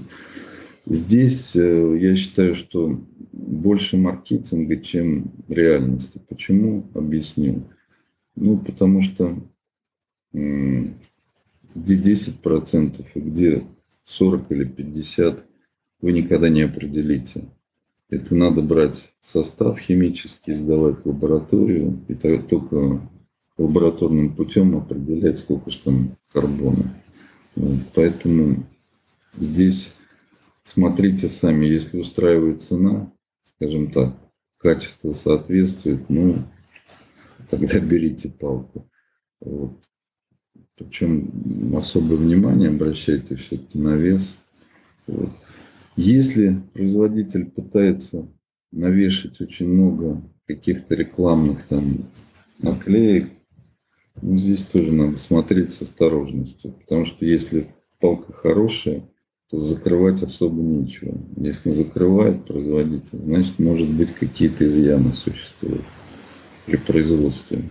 [0.86, 3.00] Здесь э, я считаю, что
[3.32, 6.20] больше маркетинга, чем реальности.
[6.28, 6.88] Почему?
[6.94, 7.64] Объясню.
[8.36, 9.36] Ну, потому что
[10.32, 10.92] где
[11.96, 13.64] 10% и где
[14.04, 15.44] 40 или 50
[16.00, 17.44] вы никогда не определите.
[18.08, 23.00] Это надо брать состав химический, сдавать в лабораторию, и только
[23.58, 26.94] лабораторным путем определять, сколько же там карбона.
[27.54, 28.64] Вот, поэтому
[29.34, 29.92] здесь
[30.64, 33.10] смотрите сами, если устраивает цена,
[33.44, 34.14] скажем так,
[34.58, 36.36] качество соответствует, ну,
[37.50, 38.88] тогда берите палку.
[39.40, 39.78] Вот.
[40.76, 44.36] Причем особое внимание обращайте все-таки на вес.
[45.06, 45.30] Вот.
[45.96, 48.28] Если производитель пытается
[48.72, 52.04] навешать очень много каких-то рекламных там
[52.58, 53.30] наклеек,
[54.22, 56.72] здесь тоже надо смотреть с осторожностью.
[56.72, 57.68] Потому что если
[58.00, 59.02] палка хорошая,
[59.50, 61.14] то закрывать особо нечего.
[61.36, 65.84] Если закрывает производитель, значит, может быть, какие-то изъяны существуют
[66.66, 67.62] при производстве.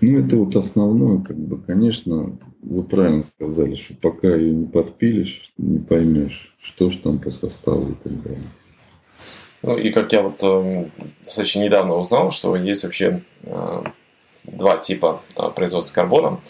[0.00, 5.52] Ну, это вот основное, как бы, конечно, вы правильно сказали, что пока ее не подпилишь,
[5.58, 8.40] не поймешь, что ж там по составу и так далее.
[9.62, 10.88] Ну и как я вот э,
[11.20, 13.82] достаточно недавно узнал, что есть вообще э,
[14.46, 16.40] два типа э, производства карбона.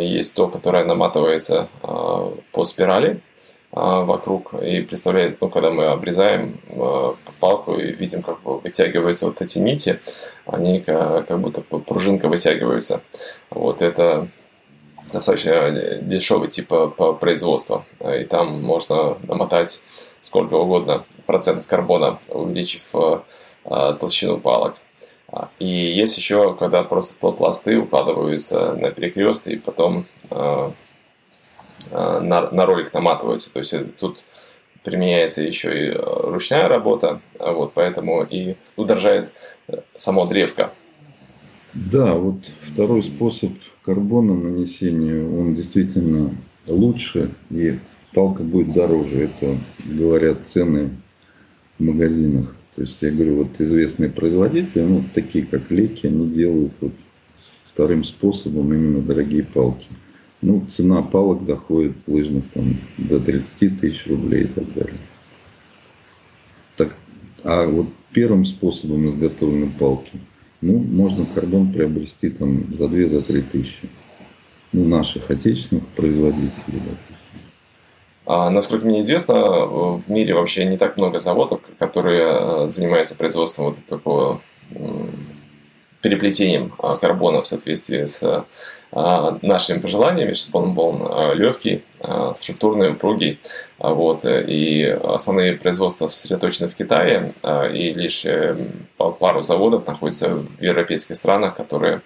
[0.00, 3.20] Есть то, которое наматывается э, по спирали,
[3.70, 9.42] а, вокруг и представляет, ну, когда мы обрезаем а, палку и видим, как вытягиваются вот
[9.42, 10.00] эти нити,
[10.46, 13.02] они как будто пружинка вытягиваются.
[13.50, 14.28] Вот это
[15.12, 17.84] достаточно дешевый тип по производству.
[18.00, 19.82] И там можно намотать
[20.22, 22.94] сколько угодно процентов карбона, увеличив
[23.64, 24.76] а, толщину палок.
[25.58, 30.06] И есть еще, когда просто пласты укладываются на перекрест и потом
[31.90, 33.52] Э, на, на ролик наматываются.
[33.52, 34.24] То есть тут
[34.84, 39.32] применяется еще и э, ручная работа, вот, поэтому и удержает
[39.68, 40.72] э, само древко.
[41.74, 43.52] Да, вот второй способ
[43.84, 46.34] карбона нанесения, он действительно
[46.66, 47.78] лучше, и
[48.14, 49.24] палка будет дороже.
[49.24, 50.90] Это говорят цены
[51.78, 52.54] в магазинах.
[52.78, 56.92] То есть я говорю, вот известные производители, ну, такие как Леки, они делают вот
[57.66, 59.88] вторым способом именно дорогие палки.
[60.42, 65.00] Ну, цена палок доходит лыжных там, до 30 тысяч рублей и так далее.
[66.76, 66.94] Так,
[67.42, 70.12] а вот первым способом изготовленной палки,
[70.60, 73.88] ну, можно карбон приобрести там за 2-3 за тысячи.
[74.72, 77.07] Ну, наших отечественных производителей, допустим.
[78.30, 83.66] А, насколько мне известно, в мире вообще не так много заводов, которые э, занимаются производством
[83.66, 84.42] вот такого
[86.02, 88.44] переплетением а, карбона в соответствии с
[88.92, 91.82] а, нашими пожеланиями, чтобы он был а, легкий,
[92.34, 93.40] структурный, упругий.
[93.78, 94.26] Вот.
[94.26, 97.32] И основные производства сосредоточены в Китае,
[97.72, 98.56] и лишь э,
[98.96, 102.02] пару заводов находятся в европейских странах, которые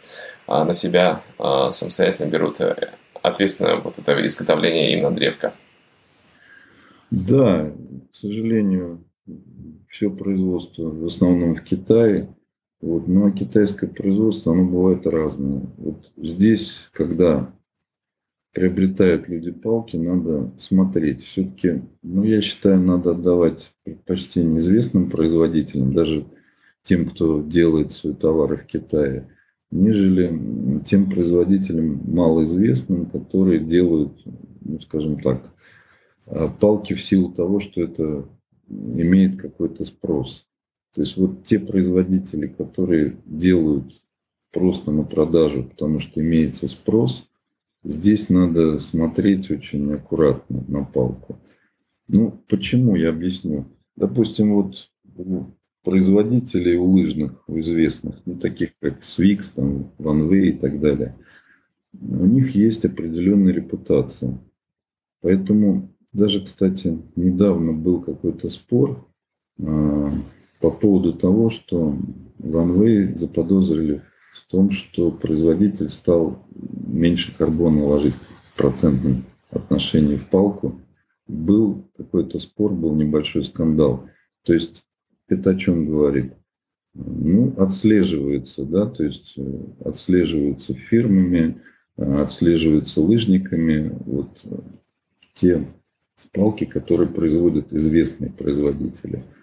[0.47, 5.53] на себя самостоятельно берут э, ответственное вот это изготовление именно древка.
[7.13, 7.73] Да,
[8.13, 9.05] к сожалению,
[9.89, 12.29] все производство в основном в Китае–
[12.83, 13.05] вот.
[13.09, 15.63] А китайское производство, оно бывает разное.
[15.79, 17.55] Вот здесь, когда
[18.53, 21.23] приобретают люди палки, надо смотреть.
[21.23, 26.27] Все-таки, ну я считаю, надо отдавать предпочтение известным производителям, даже
[26.83, 29.29] тем, кто делает свои товары в Китае,
[29.71, 34.13] нежели тем производителям малоизвестным, которые делают,
[34.61, 35.41] ну скажем так,
[36.61, 38.29] палки в силу того, что это
[38.69, 40.47] имеет какой-то спрос.
[40.95, 44.01] То есть вот те производители, которые делают
[44.53, 47.29] просто на продажу, потому что имеется спрос,
[47.83, 51.39] здесь надо смотреть очень аккуратно на палку.
[52.09, 53.67] Ну, почему, я объясню.
[53.97, 55.45] Допустим, вот у
[55.83, 61.17] производителей у лыжных, у известных, ну, таких как Свикс, там, Ванвей и так далее,
[61.93, 64.39] у них есть определенная репутация.
[65.21, 69.07] Поэтому даже, кстати, недавно был какой-то спор,
[69.61, 70.11] а,
[70.61, 71.97] по поводу того, что
[72.39, 76.47] OneWay заподозрили в том, что производитель стал
[76.87, 80.81] меньше карбона ложить в процентном отношении в палку.
[81.27, 84.09] Был какой-то спор, был небольшой скандал.
[84.45, 84.85] То есть
[85.29, 86.35] это о чем говорит?
[86.95, 89.43] Ну, отслеживается, да, то есть э,
[89.85, 91.59] отслеживаются фирмами,
[91.97, 94.57] э, отслеживаются лыжниками вот э,
[95.35, 95.67] те
[96.33, 99.25] палки, которые производят известные производители–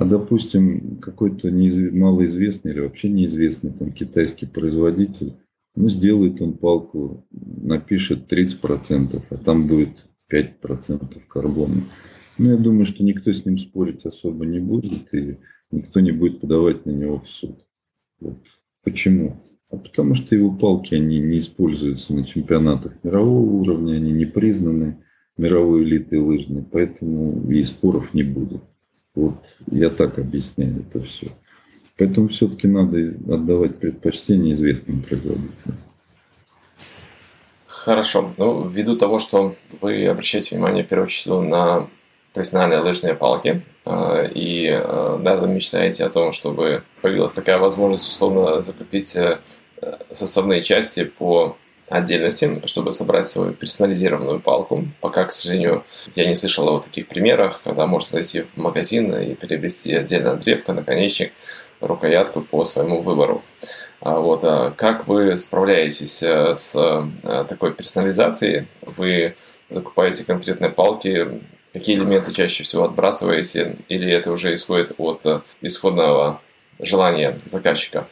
[0.00, 1.92] а, допустим, какой-то неизв...
[1.92, 5.34] малоизвестный или вообще неизвестный там, китайский производитель
[5.76, 9.90] Ну, сделает он палку, напишет 30%, а там будет
[10.32, 11.82] 5% карбона.
[12.38, 15.36] Ну, я думаю, что никто с ним спорить особо не будет, и
[15.70, 17.58] никто не будет подавать на него в суд.
[18.20, 18.38] Вот.
[18.82, 19.36] Почему?
[19.70, 25.04] А потому что его палки, они не используются на чемпионатах мирового уровня, они не признаны
[25.40, 28.60] мировой элитой лыжной, поэтому и споров не будет.
[29.14, 29.34] Вот
[29.70, 31.28] я так объясняю это все.
[31.96, 35.76] Поэтому все-таки надо отдавать предпочтение известным производителям.
[37.66, 38.32] Хорошо.
[38.36, 41.88] Ну, ввиду того, что вы обращаете внимание, в первую очередь, на
[42.34, 48.08] профессиональные лыжные палки, а, и а, да, вы мечтаете о том, чтобы появилась такая возможность,
[48.08, 49.40] условно, закупить э,
[50.10, 51.56] составные части по
[51.90, 54.86] отдельности, чтобы собрать свою персонализированную палку.
[55.00, 55.84] Пока, к сожалению,
[56.14, 60.72] я не слышал о таких примерах, когда можно зайти в магазин и приобрести отдельно древко,
[60.72, 61.32] наконечник,
[61.80, 63.42] рукоятку по своему выбору.
[64.00, 64.42] А вот,
[64.76, 68.66] как вы справляетесь э, с э, такой персонализацией?
[68.96, 69.34] Вы
[69.68, 71.40] закупаете конкретные палки,
[71.72, 76.40] какие элементы чаще всего отбрасываете, или это уже исходит от э, исходного
[76.78, 78.06] желания заказчика?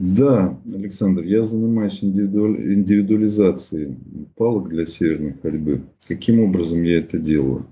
[0.00, 3.98] Да, Александр, я занимаюсь индивидуализацией
[4.34, 5.82] палок для северной ходьбы.
[6.08, 7.66] Каким образом я это делаю?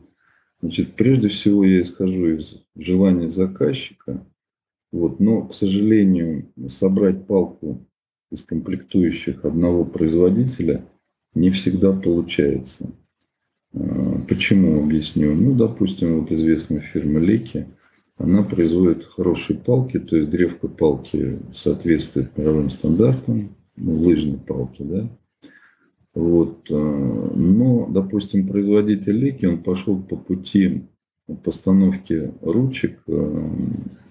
[0.60, 4.22] Значит, прежде всего я исхожу из желания заказчика,
[4.92, 7.86] вот, но, к сожалению, собрать палку
[8.30, 10.84] из комплектующих одного производителя
[11.32, 12.90] не всегда получается.
[13.72, 15.34] А, почему, объясню.
[15.34, 17.66] Ну, допустим, вот известная фирма Леки–
[18.18, 25.08] она производит хорошие палки, то есть древко палки соответствует мировым стандартам, ну, лыжные палки, да.
[26.14, 26.66] Вот.
[26.68, 30.82] Э, но, допустим, производитель Леки, он пошел по пути
[31.44, 33.50] постановки ручек э,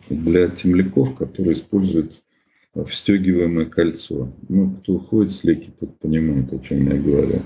[0.10, 2.24] для темляков, которые используют
[2.88, 4.32] встегиваемое кольцо.
[4.48, 7.42] Ну, кто ходит с Леки, тот понимает, о чем я говорю.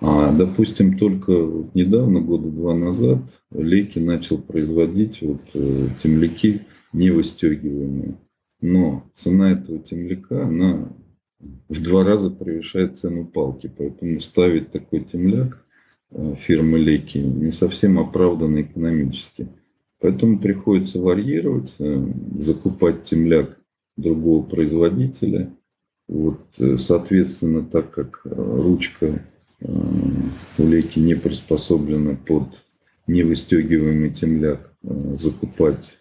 [0.00, 1.32] А, допустим, только
[1.74, 3.20] недавно, года два назад,
[3.50, 8.18] Лейки начал производить вот, э, темляки невыстегиваемые.
[8.60, 10.88] Но цена этого темляка, она
[11.68, 13.72] в два раза превышает цену палки.
[13.74, 15.64] Поэтому ставить такой темляк
[16.10, 19.48] э, фирмы Лейки не совсем оправданно экономически.
[19.98, 22.06] Поэтому приходится варьировать, э,
[22.38, 23.58] закупать темляк
[23.96, 25.54] другого производителя.
[26.06, 26.38] Вот,
[26.78, 29.22] соответственно, так как ручка
[30.58, 32.44] улейки не приспособлены под
[33.06, 35.96] невыстегиваемый темляк, э, закупать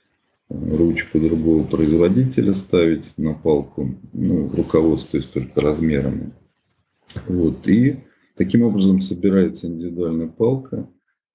[0.49, 6.31] э, ручку другого производителя, ставить на палку, ну, руководствуясь только размерами.
[7.27, 7.67] Вот.
[7.67, 7.97] И
[8.35, 10.87] таким образом собирается индивидуальная палка.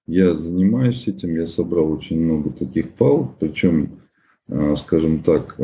[0.07, 4.01] Я занимаюсь этим, я собрал очень много таких палок, причем,
[4.49, 5.57] э, скажем так,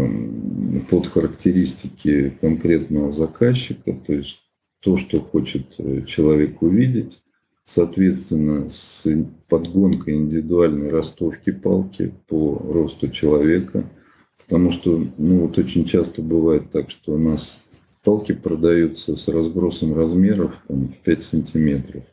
[0.89, 4.46] под характеристики конкретного заказчика, то есть
[4.81, 7.20] то, что хочет э, человек увидеть.
[7.64, 9.05] Соответственно, с
[9.49, 13.85] подгонкой индивидуальной ростовки палки по росту человека.
[14.45, 17.61] Потому что, ну вот очень часто бывает так, что у нас
[18.05, 22.05] палки продаются с разбросом размеров там, в 5 сантиметров.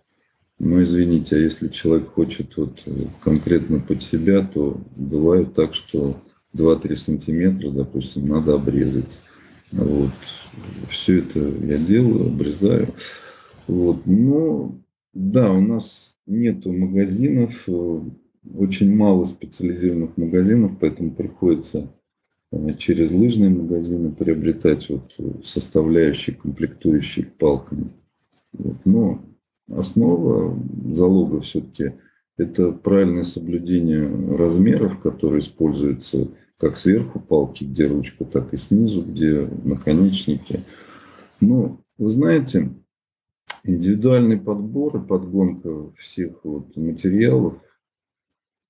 [0.58, 2.92] Но извините, а если человек хочет вот э,
[3.24, 6.16] конкретно под себя, то бывает так, что
[6.56, 9.10] 2-3 сантиметра, допустим, надо обрезать.
[9.74, 10.12] Вот.
[10.90, 12.94] Все это я делаю, обрезаю.
[13.68, 14.06] Вот.
[14.06, 14.76] Но
[15.14, 18.00] да, у нас нету магазинов, э,
[18.56, 21.92] очень мало специализированных магазинов, поэтому приходится
[22.52, 25.14] э, через лыжные магазины приобретать вот
[25.44, 27.94] составляющие, комплектующие к палкам.
[28.54, 28.78] Вот.
[28.86, 29.26] Но
[29.72, 30.56] основа
[30.94, 31.94] залога все-таки
[32.38, 36.28] это правильное соблюдение размеров, которые используются
[36.64, 40.64] как сверху палки, где ручка, так и снизу, где наконечники.
[41.42, 42.74] Но, вы знаете,
[43.66, 47.56] индивидуальный подбор и подгонка всех вот материалов,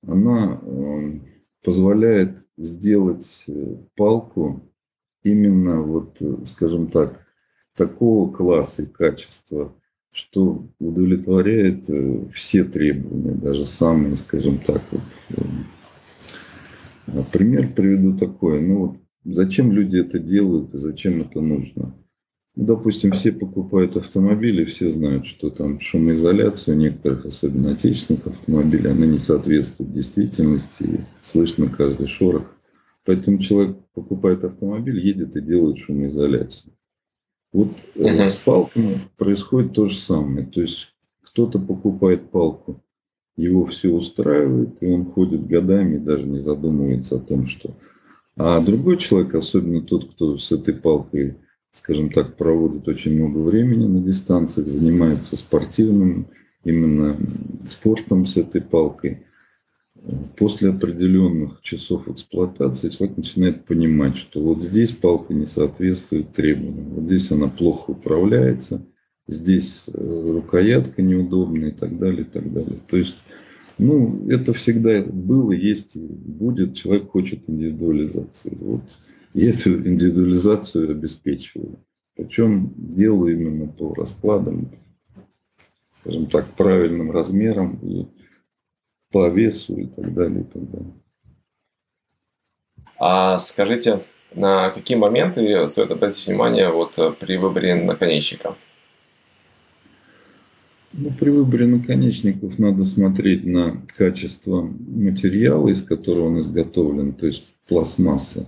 [0.08, 1.20] она э,
[1.64, 4.68] позволяет сделать э, палку
[5.22, 6.18] именно вот,
[6.48, 7.24] скажем так,
[7.76, 9.72] такого класса и качества,
[10.12, 15.02] что удовлетворяет э, все требования, даже самые, скажем так, вот,
[17.32, 18.62] Пример приведу такой.
[18.62, 21.96] Ну вот зачем люди это делают и зачем это нужно?
[22.56, 28.92] Ну, допустим, все покупают автомобили, все знают, что там шумоизоляция у некоторых, особенно отечественных автомобилей,
[28.92, 32.56] она не соответствует действительности, и слышно каждый шорох.
[33.06, 36.74] Поэтому человек покупает автомобиль, едет и делает шумоизоляцию.
[37.52, 38.30] Вот uh-huh.
[38.30, 40.46] с палками происходит то же самое.
[40.46, 42.84] То есть кто-то покупает палку
[43.36, 47.72] его все устраивает, и он ходит годами даже не задумывается о том, что...
[48.36, 51.36] А другой человек, особенно тот, кто с этой палкой
[51.74, 56.28] скажем так, проводит очень много времени на дистанциях, занимается спортивным
[56.64, 57.18] именно
[57.68, 59.26] спортом с этой палкой,
[60.38, 67.06] после определенных часов эксплуатации человек начинает понимать, что вот здесь палка не соответствует требованиям, вот
[67.06, 68.86] здесь она плохо управляется,
[69.28, 72.80] здесь э, рукоятка неудобная и так далее, и так далее.
[72.88, 73.16] То есть,
[73.78, 76.76] ну, это всегда было, есть и будет.
[76.76, 78.58] Человек хочет индивидуализации.
[78.60, 78.82] Вот
[79.34, 81.80] эту индивидуализацию обеспечиваю.
[82.16, 84.70] Причем делаю именно по раскладам,
[86.02, 88.06] скажем так, правильным размерам и
[89.12, 90.94] по весу и так далее, и так далее.
[93.00, 94.02] А скажите,
[94.36, 98.56] на какие моменты стоит обратить внимание вот при выборе наконечника?
[100.94, 107.44] Ну, при выборе наконечников надо смотреть на качество материала, из которого он изготовлен, то есть
[107.68, 108.46] пластмасса.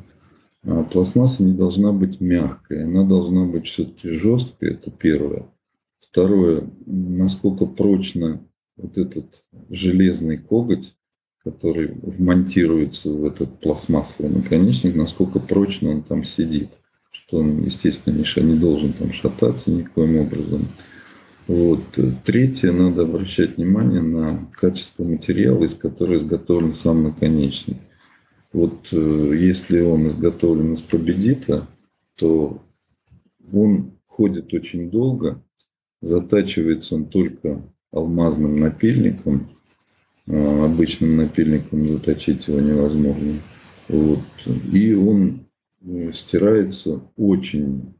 [0.63, 5.45] А пластмасса не должна быть мягкой, она должна быть все-таки жесткой, это первое.
[6.01, 8.41] Второе, насколько прочно
[8.77, 10.93] вот этот железный коготь,
[11.43, 16.69] который вмонтируется в этот пластмассовый наконечник, насколько прочно он там сидит.
[17.11, 20.67] Что он, естественно, не, не должен там шататься никоим образом.
[21.47, 21.81] Вот.
[22.23, 27.77] Третье, надо обращать внимание на качество материала, из которого изготовлен сам наконечник.
[28.51, 31.67] Вот э, если он изготовлен из победита,
[32.15, 32.63] то
[33.51, 35.43] он ходит очень долго,
[36.01, 39.49] затачивается он только алмазным напильником.
[40.27, 43.33] А, обычным напильником заточить его невозможно.
[43.87, 44.23] Вот.
[44.71, 45.47] И он
[45.81, 47.93] э, стирается очень,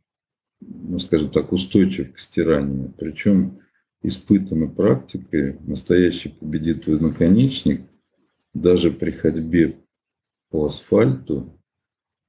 [0.61, 2.93] ну, скажем так, устойчив к стиранию.
[2.97, 3.59] Причем
[4.01, 7.81] испытана практикой, настоящий победитель наконечник,
[8.53, 9.77] даже при ходьбе
[10.49, 11.59] по асфальту,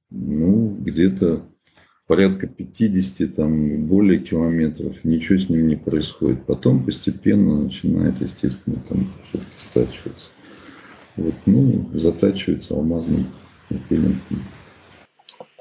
[0.09, 1.47] ну, где-то
[2.07, 6.45] порядка 50, там, более километров, ничего с ним не происходит.
[6.45, 8.99] Потом постепенно начинает, естественно, там
[9.29, 10.29] все-таки стачиваться.
[11.17, 13.25] Вот, ну, затачивается алмазным
[13.89, 14.39] пилинком.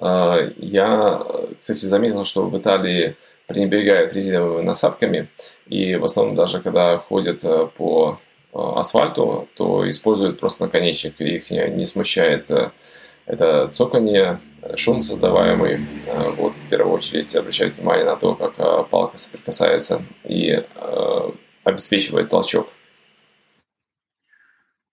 [0.00, 1.24] А, я,
[1.58, 3.16] кстати, заметил, что в Италии
[3.46, 5.28] пренебрегают резиновыми насадками,
[5.66, 8.18] и в основном даже когда ходят э, по
[8.52, 12.72] э, асфальту, то используют просто наконечник, и их не, не смущает э,
[13.24, 14.40] это цоканье,
[14.76, 15.78] шум создаваемый.
[16.36, 20.62] Вот, в первую очередь обращать внимание на то, как палка соприкасается и
[21.64, 22.68] обеспечивает толчок.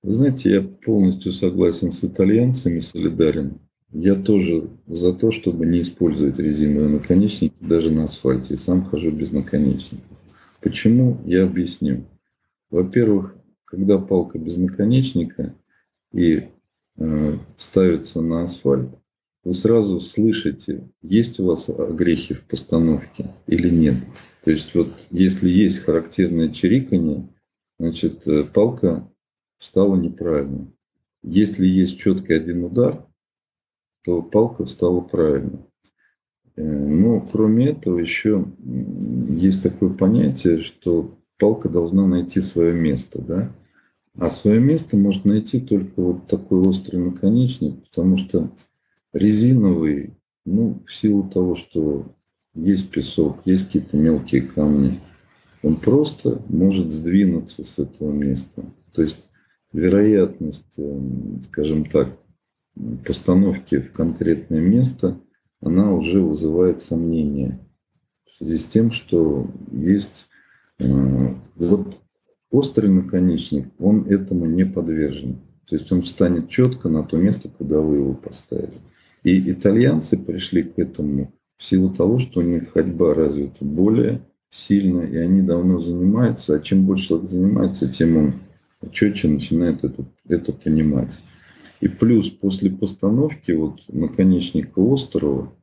[0.02, 3.60] Знаете, я полностью согласен с итальянцами, солидарен.
[3.94, 8.56] Я тоже за то, чтобы не использовать резиновые наконечники даже на асфальте.
[8.56, 10.06] И сам хожу без наконечников.
[10.62, 11.20] Почему?
[11.26, 12.06] Я объясню.
[12.72, 13.36] Во-первых,
[13.66, 15.54] когда палка без наконечника
[16.12, 16.48] и
[16.98, 18.90] э, ставится на асфальт,
[19.44, 23.98] вы сразу слышите, есть у вас огрехи в постановке или нет.
[24.44, 27.28] То есть вот если есть характерное чириканье,
[27.78, 29.08] значит э, палка
[29.60, 30.68] встала неправильно.
[31.22, 33.06] Если есть четкий один удар,
[34.04, 35.66] то палка встала правильно.
[36.56, 38.46] Э, но кроме этого еще
[39.30, 43.22] есть такое понятие, что палка должна найти свое место.
[43.22, 43.52] Да?
[44.18, 48.52] А свое место может найти только вот такой острый наконечник, потому что
[49.12, 50.14] резиновый,
[50.46, 52.06] ну, в силу того, что
[52.54, 55.00] есть песок, есть какие-то мелкие камни,
[55.64, 58.64] он просто может сдвинуться с этого места.
[58.92, 59.18] То есть
[59.72, 62.10] вероятность, эм, скажем так,
[63.06, 65.20] постановки в конкретное место,
[65.62, 67.60] она уже вызывает сомнения
[68.26, 70.28] в связи с тем, что есть
[70.80, 72.00] э, вот
[72.52, 75.40] острый наконечник, он этому не подвержен.
[75.68, 78.82] То есть он встанет четко на то место, куда вы его поставили.
[79.24, 85.02] И итальянцы пришли к этому в силу того, что у них ходьба развита более сильно,
[85.02, 86.56] и они давно занимаются.
[86.56, 88.34] А чем больше человек занимается, тем он
[88.92, 91.10] четче начинает это, это понимать.
[91.84, 95.54] И плюс после постановки вот наконечника острова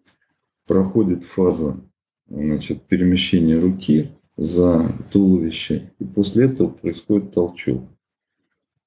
[0.66, 1.80] проходит фаза
[2.28, 7.88] значит, перемещения руки за туловище, и после этого происходит толчок.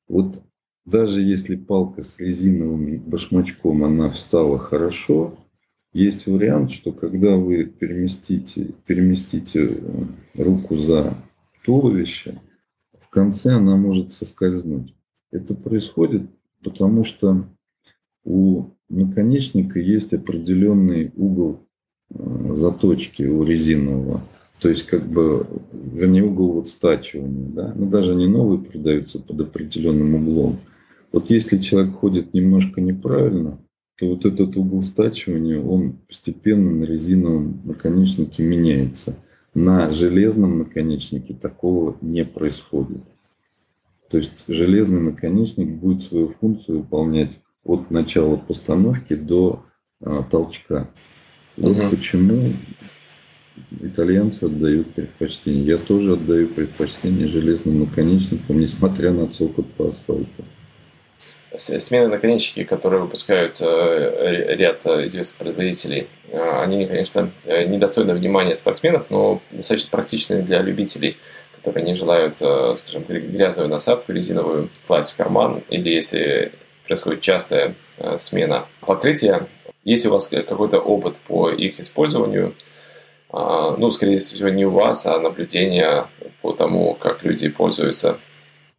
[0.07, 0.43] Вот
[0.85, 5.35] даже если палка с резиновым башмачком, она встала хорошо,
[5.91, 10.03] есть вариант, что когда вы переместите, переместите э,
[10.35, 11.17] руку за
[11.65, 12.39] туловище,
[13.01, 14.93] в конце она может соскользнуть.
[15.31, 16.29] Это происходит
[16.63, 17.45] потому, что
[18.23, 21.59] у наконечника есть определенный угол
[22.09, 24.21] э, заточки у резинового.
[24.59, 27.49] То есть, как бы, вернее, угол вот стачивания.
[27.49, 27.73] Да?
[27.75, 30.57] Но даже не новые продаются под определенным углом.
[31.11, 33.59] Вот если человек ходит немножко неправильно,
[33.97, 39.15] то вот этот угол стачивания, он постепенно на резиновом наконечнике меняется.
[39.53, 43.03] На железном наконечнике такого не происходит.
[44.13, 49.65] То есть железный наконечник будет свою функцию выполнять от начала постановки до
[50.05, 50.87] а, толчка.
[51.57, 51.89] Вот угу.
[51.89, 52.53] почему
[53.81, 55.65] итальянцы отдают предпочтение.
[55.65, 60.45] Я тоже отдаю предпочтение железным наконечникам, несмотря на цокот по асфальту.
[61.55, 69.09] Смены наконечники, которые выпускают э, ряд известных производителей, э, они, конечно, э, недостойны внимания спортсменов,
[69.09, 71.17] но достаточно практичны для любителей,
[71.63, 72.35] которые не желают,
[72.77, 76.51] скажем, грязную насадку резиновую класть в карман, или если
[76.85, 77.75] происходит частая
[78.17, 79.47] смена покрытия,
[79.85, 82.53] если у вас какой-то опыт по их использованию,
[83.29, 86.05] а, ну, скорее всего, не у вас, а наблюдение
[86.41, 88.19] по тому, как люди пользуются.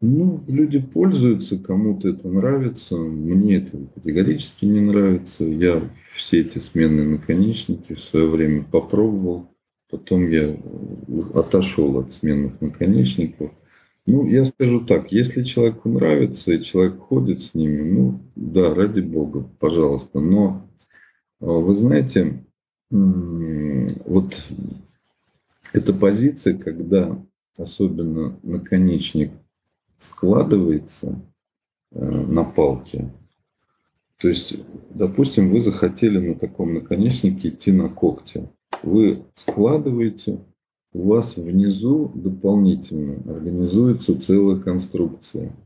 [0.00, 5.44] Ну, люди пользуются, кому-то это нравится, мне это категорически не нравится.
[5.44, 5.80] Я
[6.14, 9.48] все эти сменные наконечники в свое время попробовал,
[9.94, 10.56] потом я
[11.34, 13.52] отошел от сменных наконечников.
[14.06, 19.00] Ну, я скажу так, если человеку нравится и человек ходит с ними, ну, да, ради
[19.00, 20.18] бога, пожалуйста.
[20.18, 20.68] Но
[21.40, 22.44] а, вы знаете,
[22.90, 24.34] вот
[25.72, 27.16] эта позиция, когда
[27.56, 29.30] особенно наконечник
[30.00, 31.22] складывается
[31.92, 33.12] э, на палке,
[34.18, 34.56] то есть,
[34.90, 38.48] допустим, вы захотели на таком наконечнике идти на когти.
[38.84, 40.44] Вы складываете,
[40.92, 45.56] у вас внизу дополнительно организуется целая конструкция,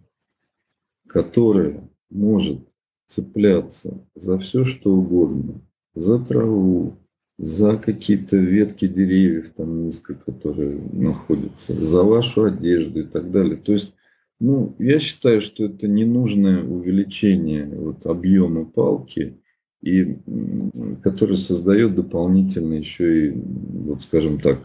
[1.08, 2.60] которая может
[3.08, 5.60] цепляться за все, что угодно
[5.96, 6.96] за траву,
[7.38, 13.56] за какие-то ветки деревьев там низко, которые находятся, за вашу одежду и так далее.
[13.56, 13.94] То есть,
[14.38, 19.38] ну, я считаю, что это ненужное увеличение вот, объема палки,
[19.82, 20.18] и
[21.02, 24.58] который создает дополнительно еще и, вот скажем так,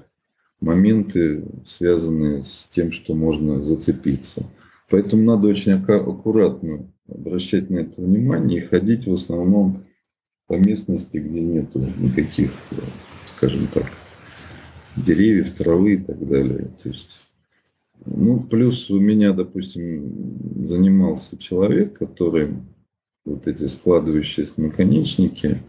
[0.59, 4.45] моменты, связанные с тем, что можно зацепиться.
[4.89, 9.83] Поэтому надо очень аккуратно обращать на это внимание и ходить в основном
[10.47, 12.51] по местности, где нет никаких,
[13.27, 13.85] скажем так,
[14.95, 16.69] деревьев, травы и так далее.
[16.81, 17.09] То есть,
[18.05, 22.55] ну, плюс у меня, допустим, занимался человек, который
[23.25, 25.59] вот эти складывающиеся наконечники,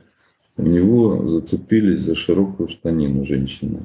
[0.56, 3.80] у него зацепились за широкую штанину женщины.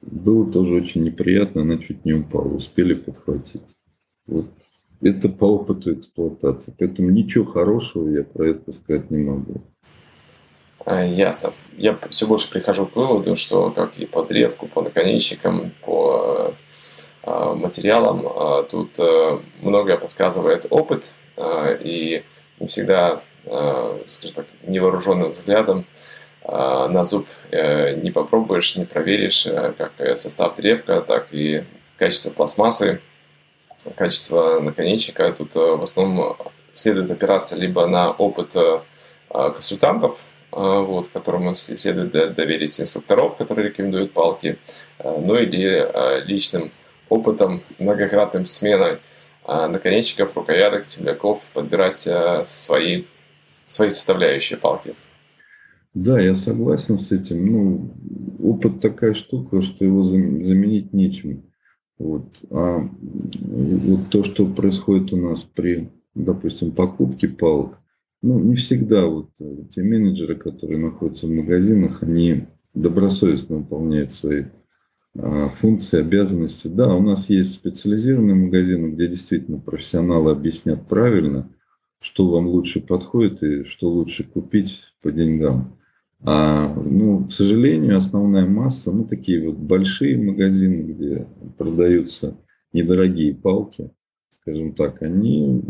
[0.00, 3.62] Было тоже очень неприятно, она чуть не упала, успели подхватить.
[4.26, 4.46] Вот
[5.00, 6.74] это по опыту эксплуатации.
[6.78, 9.60] Поэтому ничего хорошего я про это сказать не могу.
[10.84, 11.52] А, ясно.
[11.76, 16.54] Я все больше прихожу к выводу, что как и по древку, по наконечникам, по
[17.22, 22.22] а, материалам, а, тут э, многое подсказывает опыт, и
[22.60, 23.22] не всегда,
[24.06, 25.86] скажем так, невооруженным взглядом
[26.48, 29.46] на зуб э, не попробуешь, не проверишь
[29.76, 31.64] как состав древка, так и
[31.98, 33.02] качество пластмассы,
[33.96, 35.30] качество наконечника.
[35.32, 36.38] Тут э, в основном
[36.72, 38.54] следует опираться либо на опыт
[39.28, 44.56] консультантов, вот, которому следует доверить инструкторов, которые рекомендуют палки,
[45.04, 46.70] ну или личным
[47.10, 48.98] опытом, многократным сменой
[49.48, 52.06] наконечников, рукояток, темляков, подбирать
[52.44, 53.04] свои,
[53.66, 54.94] свои составляющие палки.
[55.94, 57.46] Да, я согласен с этим.
[57.46, 57.90] Ну,
[58.38, 61.44] опыт такая штука, что его заменить нечем.
[61.98, 62.38] Вот.
[62.50, 62.88] А
[63.40, 67.80] вот то, что происходит у нас при, допустим, покупке палок,
[68.22, 74.42] ну, не всегда вот э, те менеджеры, которые находятся в магазинах, они добросовестно выполняют свои
[74.42, 74.48] а,
[75.60, 76.68] функции, обязанности.
[76.68, 81.48] Да, у нас есть специализированные магазины, где действительно профессионалы объяснят правильно,
[82.00, 85.76] что вам лучше подходит и что лучше купить по деньгам.
[86.20, 92.36] А, ну, к сожалению, основная масса, ну, такие вот большие магазины, где продаются
[92.72, 93.90] недорогие палки,
[94.30, 95.62] скажем так, они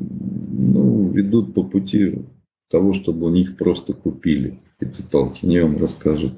[0.50, 2.24] ну, ведут по пути
[2.70, 5.44] того, чтобы у них просто купили эти палки.
[5.44, 6.32] Они вам расскажут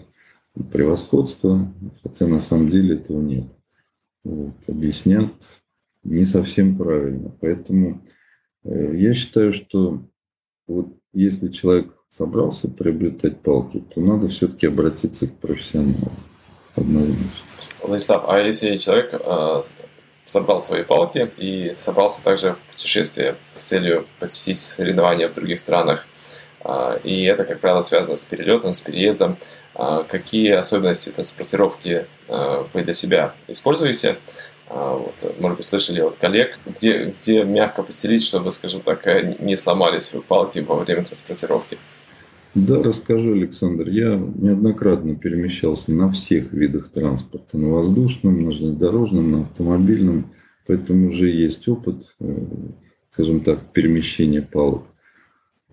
[0.72, 1.72] превосходство,
[2.02, 3.44] хотя на самом деле этого нет.
[4.24, 5.32] Вот, объяснят
[6.02, 7.32] не совсем правильно.
[7.40, 8.02] Поэтому
[8.64, 10.02] э, я считаю, что
[10.66, 16.12] вот если человек собрался приобретать палки, то надо все-таки обратиться к профессионалу.
[16.74, 17.26] Однозначно.
[17.82, 19.62] Владислав, а если человек э,
[20.24, 26.06] собрал свои палки и собрался также в путешествие с целью посетить соревнования в других странах,
[26.62, 29.38] а, и это, как правило, связано с перелетом, с переездом.
[29.82, 34.18] А, какие особенности транспортировки а, вы для себя используете?
[34.68, 39.04] Вот, может быть, слышали от коллег, где, где мягко постелить, чтобы, скажем так,
[39.40, 41.76] не сломались вы палки во время транспортировки?
[42.54, 43.88] Да, расскажу, Александр.
[43.88, 47.56] Я неоднократно перемещался на всех видах транспорта.
[47.56, 50.30] На воздушном, на железнодорожном, на автомобильном.
[50.66, 52.36] Поэтому уже есть опыт, э,
[53.12, 54.84] скажем так, перемещения палок.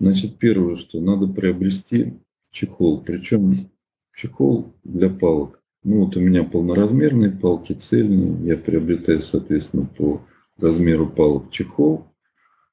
[0.00, 2.14] Значит, первое, что надо приобрести
[2.50, 3.00] чехол.
[3.02, 3.70] Причем
[4.18, 5.62] чехол для палок.
[5.84, 8.46] Ну вот у меня полноразмерные палки, цельные.
[8.46, 10.26] Я приобретаю, соответственно, по
[10.58, 12.04] размеру палок чехол.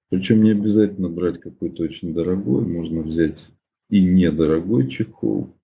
[0.10, 2.66] Причем не обязательно брать какой-то очень дорогой.
[2.66, 3.48] Можно взять
[3.90, 5.56] и недорогой чехол.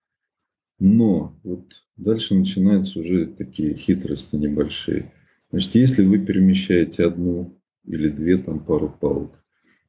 [0.79, 1.65] Но вот
[1.97, 5.11] дальше начинаются уже такие хитрости небольшие.
[5.51, 9.31] Значит, если вы перемещаете одну или две там пару палок,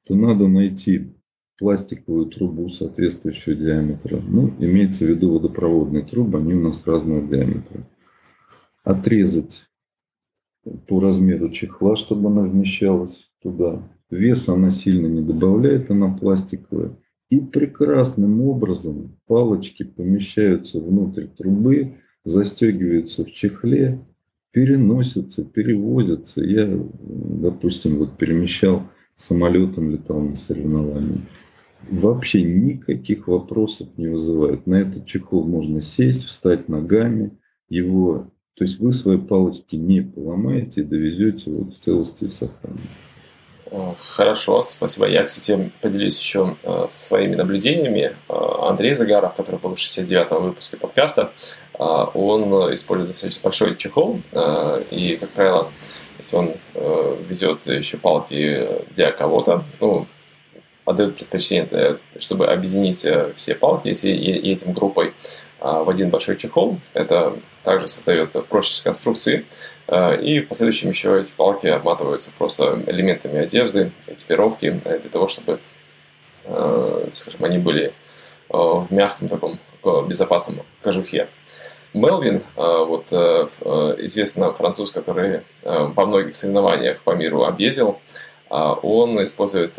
[0.05, 1.15] то надо найти
[1.59, 4.21] пластиковую трубу соответствующего диаметра.
[4.21, 7.87] Ну, имеется в виду водопроводные трубы, они у нас разного диаметра.
[8.85, 9.69] Отрезать
[10.89, 13.83] по размеру чехла, чтобы она вмещалась туда.
[14.11, 16.97] Вес она сильно не добавляет, она пластиковая.
[17.31, 21.95] И прекрасным образом палочки помещаются внутрь трубы,
[22.25, 24.05] застегиваются в чехле,
[24.51, 26.45] переносятся, перевозятся.
[26.45, 28.83] Я, допустим, вот перемещал
[29.23, 31.23] самолетом, летал на соревнования.
[31.91, 34.67] Вообще никаких вопросов не вызывает.
[34.67, 37.37] На этот чехол можно сесть, встать ногами,
[37.69, 42.89] его, то есть вы свои палочки не поломаете довезете вот в целости и сохранности.
[43.99, 45.07] Хорошо, спасибо.
[45.09, 48.15] Я, кстати, поделюсь еще э, своими наблюдениями.
[48.29, 48.35] Э,
[48.69, 51.33] Андрей Загаров, который был в 69-м выпуске подкаста,
[51.73, 54.21] э, он использует достаточно большой чехол.
[54.91, 55.71] И, как правило,
[56.23, 56.55] если он
[57.29, 60.07] везет еще палки для кого-то, ну,
[60.85, 63.07] отдает предпочтение, чтобы объединить
[63.37, 65.13] все палки, если этим группой
[65.61, 66.79] в один большой чехол.
[66.93, 69.45] Это также создает прочность конструкции,
[69.93, 75.29] Э, и в последующем еще эти палки обматываются просто элементами одежды, экипировки, э, для того,
[75.29, 75.61] чтобы,
[76.45, 77.93] э, скажем, они были
[78.49, 79.59] в мягком таком
[80.07, 81.29] безопасном кожухе.
[81.95, 88.01] Мелвин, вот известный француз, который во многих соревнованиях по миру объездил,
[88.49, 89.79] он использует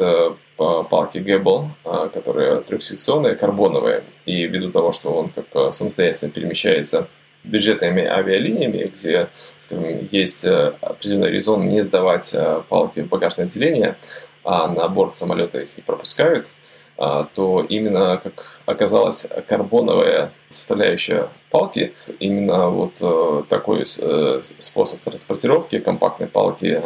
[0.56, 1.70] палки Гэббл,
[2.14, 7.08] которые трехсекционные, карбоновые, и ввиду того, что он как самостоятельно перемещается
[7.44, 13.98] бюджетными авиалиниями, где, скажем, есть э, определенный резон не сдавать э, палки в багажное отделение,
[14.44, 16.63] а на борт самолета их не пропускают, а,
[17.36, 26.82] то именно, как оказалось, карбоновая составляющая палки, именно вот э, такой способ транспортировки компактной палки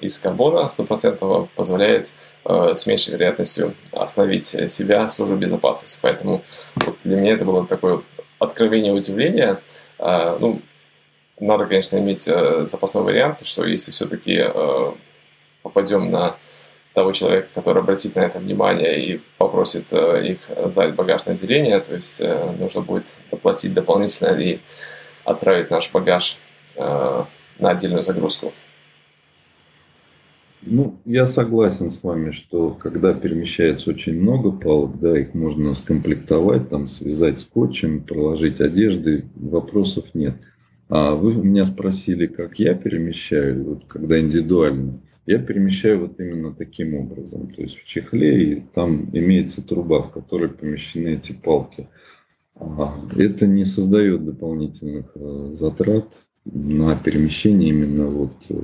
[0.00, 2.10] из карбона стопроцентного позволяет
[2.44, 6.00] с меньшей вероятностью остановить себя в службе безопасности.
[6.02, 6.42] Поэтому
[6.74, 8.02] вот для меня это было такое
[8.40, 9.60] откровение удивления.
[9.98, 10.60] А, ну,
[11.38, 14.92] надо, конечно, иметь э, запасной вариант, что если все-таки э,
[15.62, 16.36] попадем на
[16.94, 20.38] того человека, который обратит на это внимание и попросит э, их
[20.70, 22.22] сдать багажное отделение, то есть
[22.58, 24.58] нужно будет доплатить дополнительно и
[25.24, 26.38] отправить наш багаж
[26.76, 27.26] на
[27.60, 28.52] отдельную загрузку.
[30.64, 36.68] Ну, я согласен с вами, что когда перемещается очень много палок, да, их можно скомплектовать,
[36.68, 40.36] там, связать скотчем, проложить одежды, вопросов нет.
[40.88, 45.00] А вы меня спросили, как я перемещаю, вот, когда индивидуально.
[45.26, 47.52] Я перемещаю вот именно таким образом.
[47.54, 51.88] То есть в чехле и там имеется труба, в которой помещены эти палки.
[53.16, 56.06] Это не создает дополнительных э, затрат
[56.44, 58.54] на перемещение именно вот, э,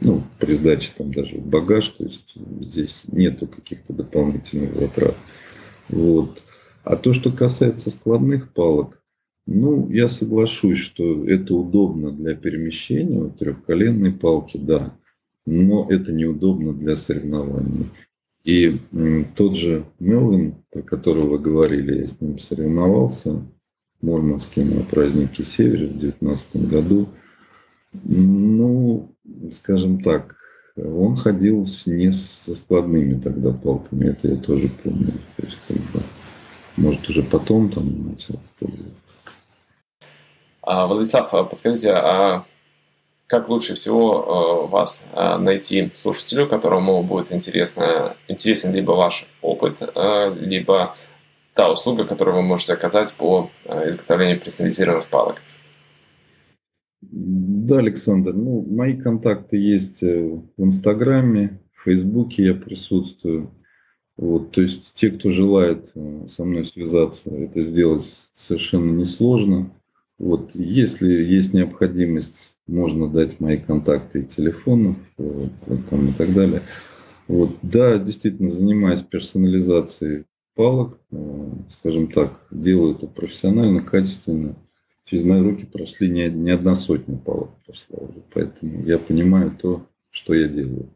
[0.00, 5.16] ну, при сдаче там даже багаж, то есть здесь нету каких-то дополнительных затрат.
[5.88, 6.42] Вот.
[6.84, 9.02] А то, что касается складных палок,
[9.46, 14.94] ну, я соглашусь, что это удобно для перемещения, вот трехколенные палки, да,
[15.46, 17.90] но это неудобно для соревнований.
[18.44, 18.78] И
[19.36, 23.42] тот же Мелвин, про которого говорили, я с ним соревновался,
[24.02, 27.08] Мурманске на празднике Севера в 2019 году.
[28.04, 29.14] Ну,
[29.54, 30.36] скажем так,
[30.76, 35.12] он ходил не со складными тогда палками, это я тоже помню.
[35.36, 36.00] То есть, как бы,
[36.76, 38.92] может, уже потом там начал использовать.
[40.60, 42.44] А, Владислав, а подскажите, а
[43.26, 49.82] как лучше всего э, вас э, найти слушателю, которому будет интересно, интересен либо ваш опыт,
[49.82, 50.94] э, либо
[51.54, 53.50] та услуга, которую вы можете заказать по
[53.86, 55.36] изготовлению персонализированных палок.
[57.00, 63.52] Да, Александр, ну, мои контакты есть в Инстаграме, в Фейсбуке я присутствую.
[64.16, 65.92] Вот, то есть те, кто желает
[66.28, 68.04] со мной связаться, это сделать
[68.36, 69.70] совершенно несложно.
[70.18, 76.62] Вот, если есть необходимость, можно дать мои контакты и телефонов там, и так далее.
[77.28, 80.98] Вот, да, действительно, занимаюсь персонализацией палок,
[81.78, 84.54] скажем так, делаю это профессионально, качественно.
[85.06, 89.86] Через мои руки прошли не, не одна сотня палок прошла уже, поэтому я понимаю то,
[90.10, 90.88] что я делаю.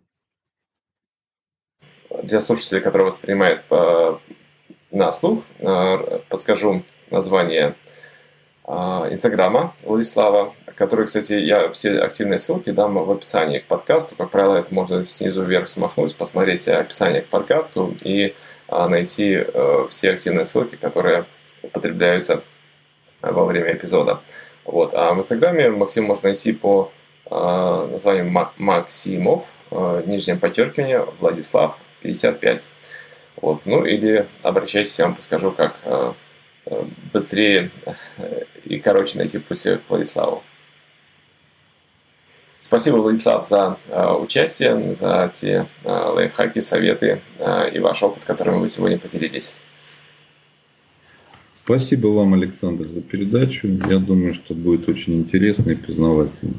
[2.23, 4.21] Для слушателей, которые воспринимают по,
[4.91, 5.45] на слух,
[6.29, 7.75] подскажу название
[8.69, 14.15] Инстаграма Владислава, который, кстати, я все активные ссылки дам в описании к подкасту.
[14.15, 18.35] Как правило, это можно снизу вверх смахнуть, посмотреть описание к подкасту и
[18.69, 21.25] а, найти э, все активные ссылки, которые
[21.63, 22.45] употребляются
[23.23, 24.21] во время эпизода.
[24.65, 24.93] Вот.
[24.93, 26.93] А в Инстаграме Максим можно найти по
[27.31, 32.71] а, названию Максимов, э, нижнее подчеркивание, Владислав, 55.
[33.41, 33.63] Вот.
[33.65, 36.13] Ну или обращайтесь, я вам подскажу, как э,
[37.13, 37.71] быстрее
[38.69, 40.43] и короче найти путь к Владиславу.
[42.61, 48.61] Спасибо, Владислав, за э, участие, за те э, лайфхаки, советы э, и ваш опыт, которым
[48.61, 49.59] вы сегодня поделились.
[51.55, 53.69] Спасибо вам, Александр, за передачу.
[53.89, 56.55] Я думаю, что будет очень интересно и познавательно.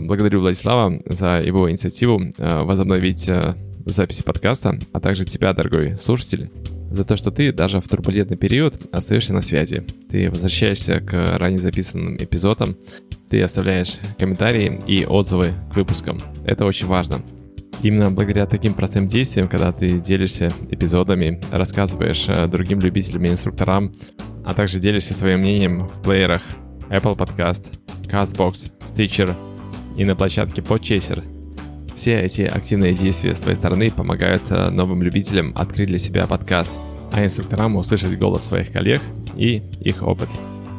[0.00, 3.30] Благодарю Владислава за его инициативу возобновить
[3.86, 6.50] записи подкаста, а также тебя, дорогой слушатель,
[6.90, 9.84] за то, что ты даже в турбулентный период остаешься на связи.
[10.10, 12.76] Ты возвращаешься к ранее записанным эпизодам,
[13.28, 16.20] ты оставляешь комментарии и отзывы к выпускам.
[16.44, 17.22] Это очень важно.
[17.82, 23.92] Именно благодаря таким простым действиям, когда ты делишься эпизодами, рассказываешь э, другим любителям и инструкторам,
[24.44, 26.42] а также делишься своим мнением в плеерах
[26.88, 27.74] Apple Podcast,
[28.06, 29.36] CastBox, Stitcher
[29.96, 31.22] и на площадке Podchaser–
[31.98, 36.70] все эти активные действия с твоей стороны помогают э, новым любителям открыть для себя подкаст,
[37.12, 39.02] а инструкторам услышать голос своих коллег
[39.34, 40.28] и их опыт.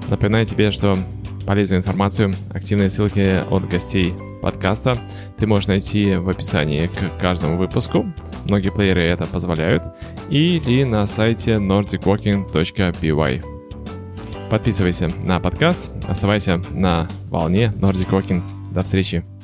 [0.10, 0.98] Напоминаю тебе, что
[1.46, 4.98] полезную информацию, активные ссылки от гостей подкаста
[5.38, 8.06] ты можешь найти в описании к каждому выпуску.
[8.46, 9.84] Многие плееры это позволяют.
[10.30, 13.44] Или на сайте nordicwalking.by.
[14.50, 18.42] Подписывайся на подкаст, оставайся на волне Nordic Walking.
[18.72, 19.39] До встречи!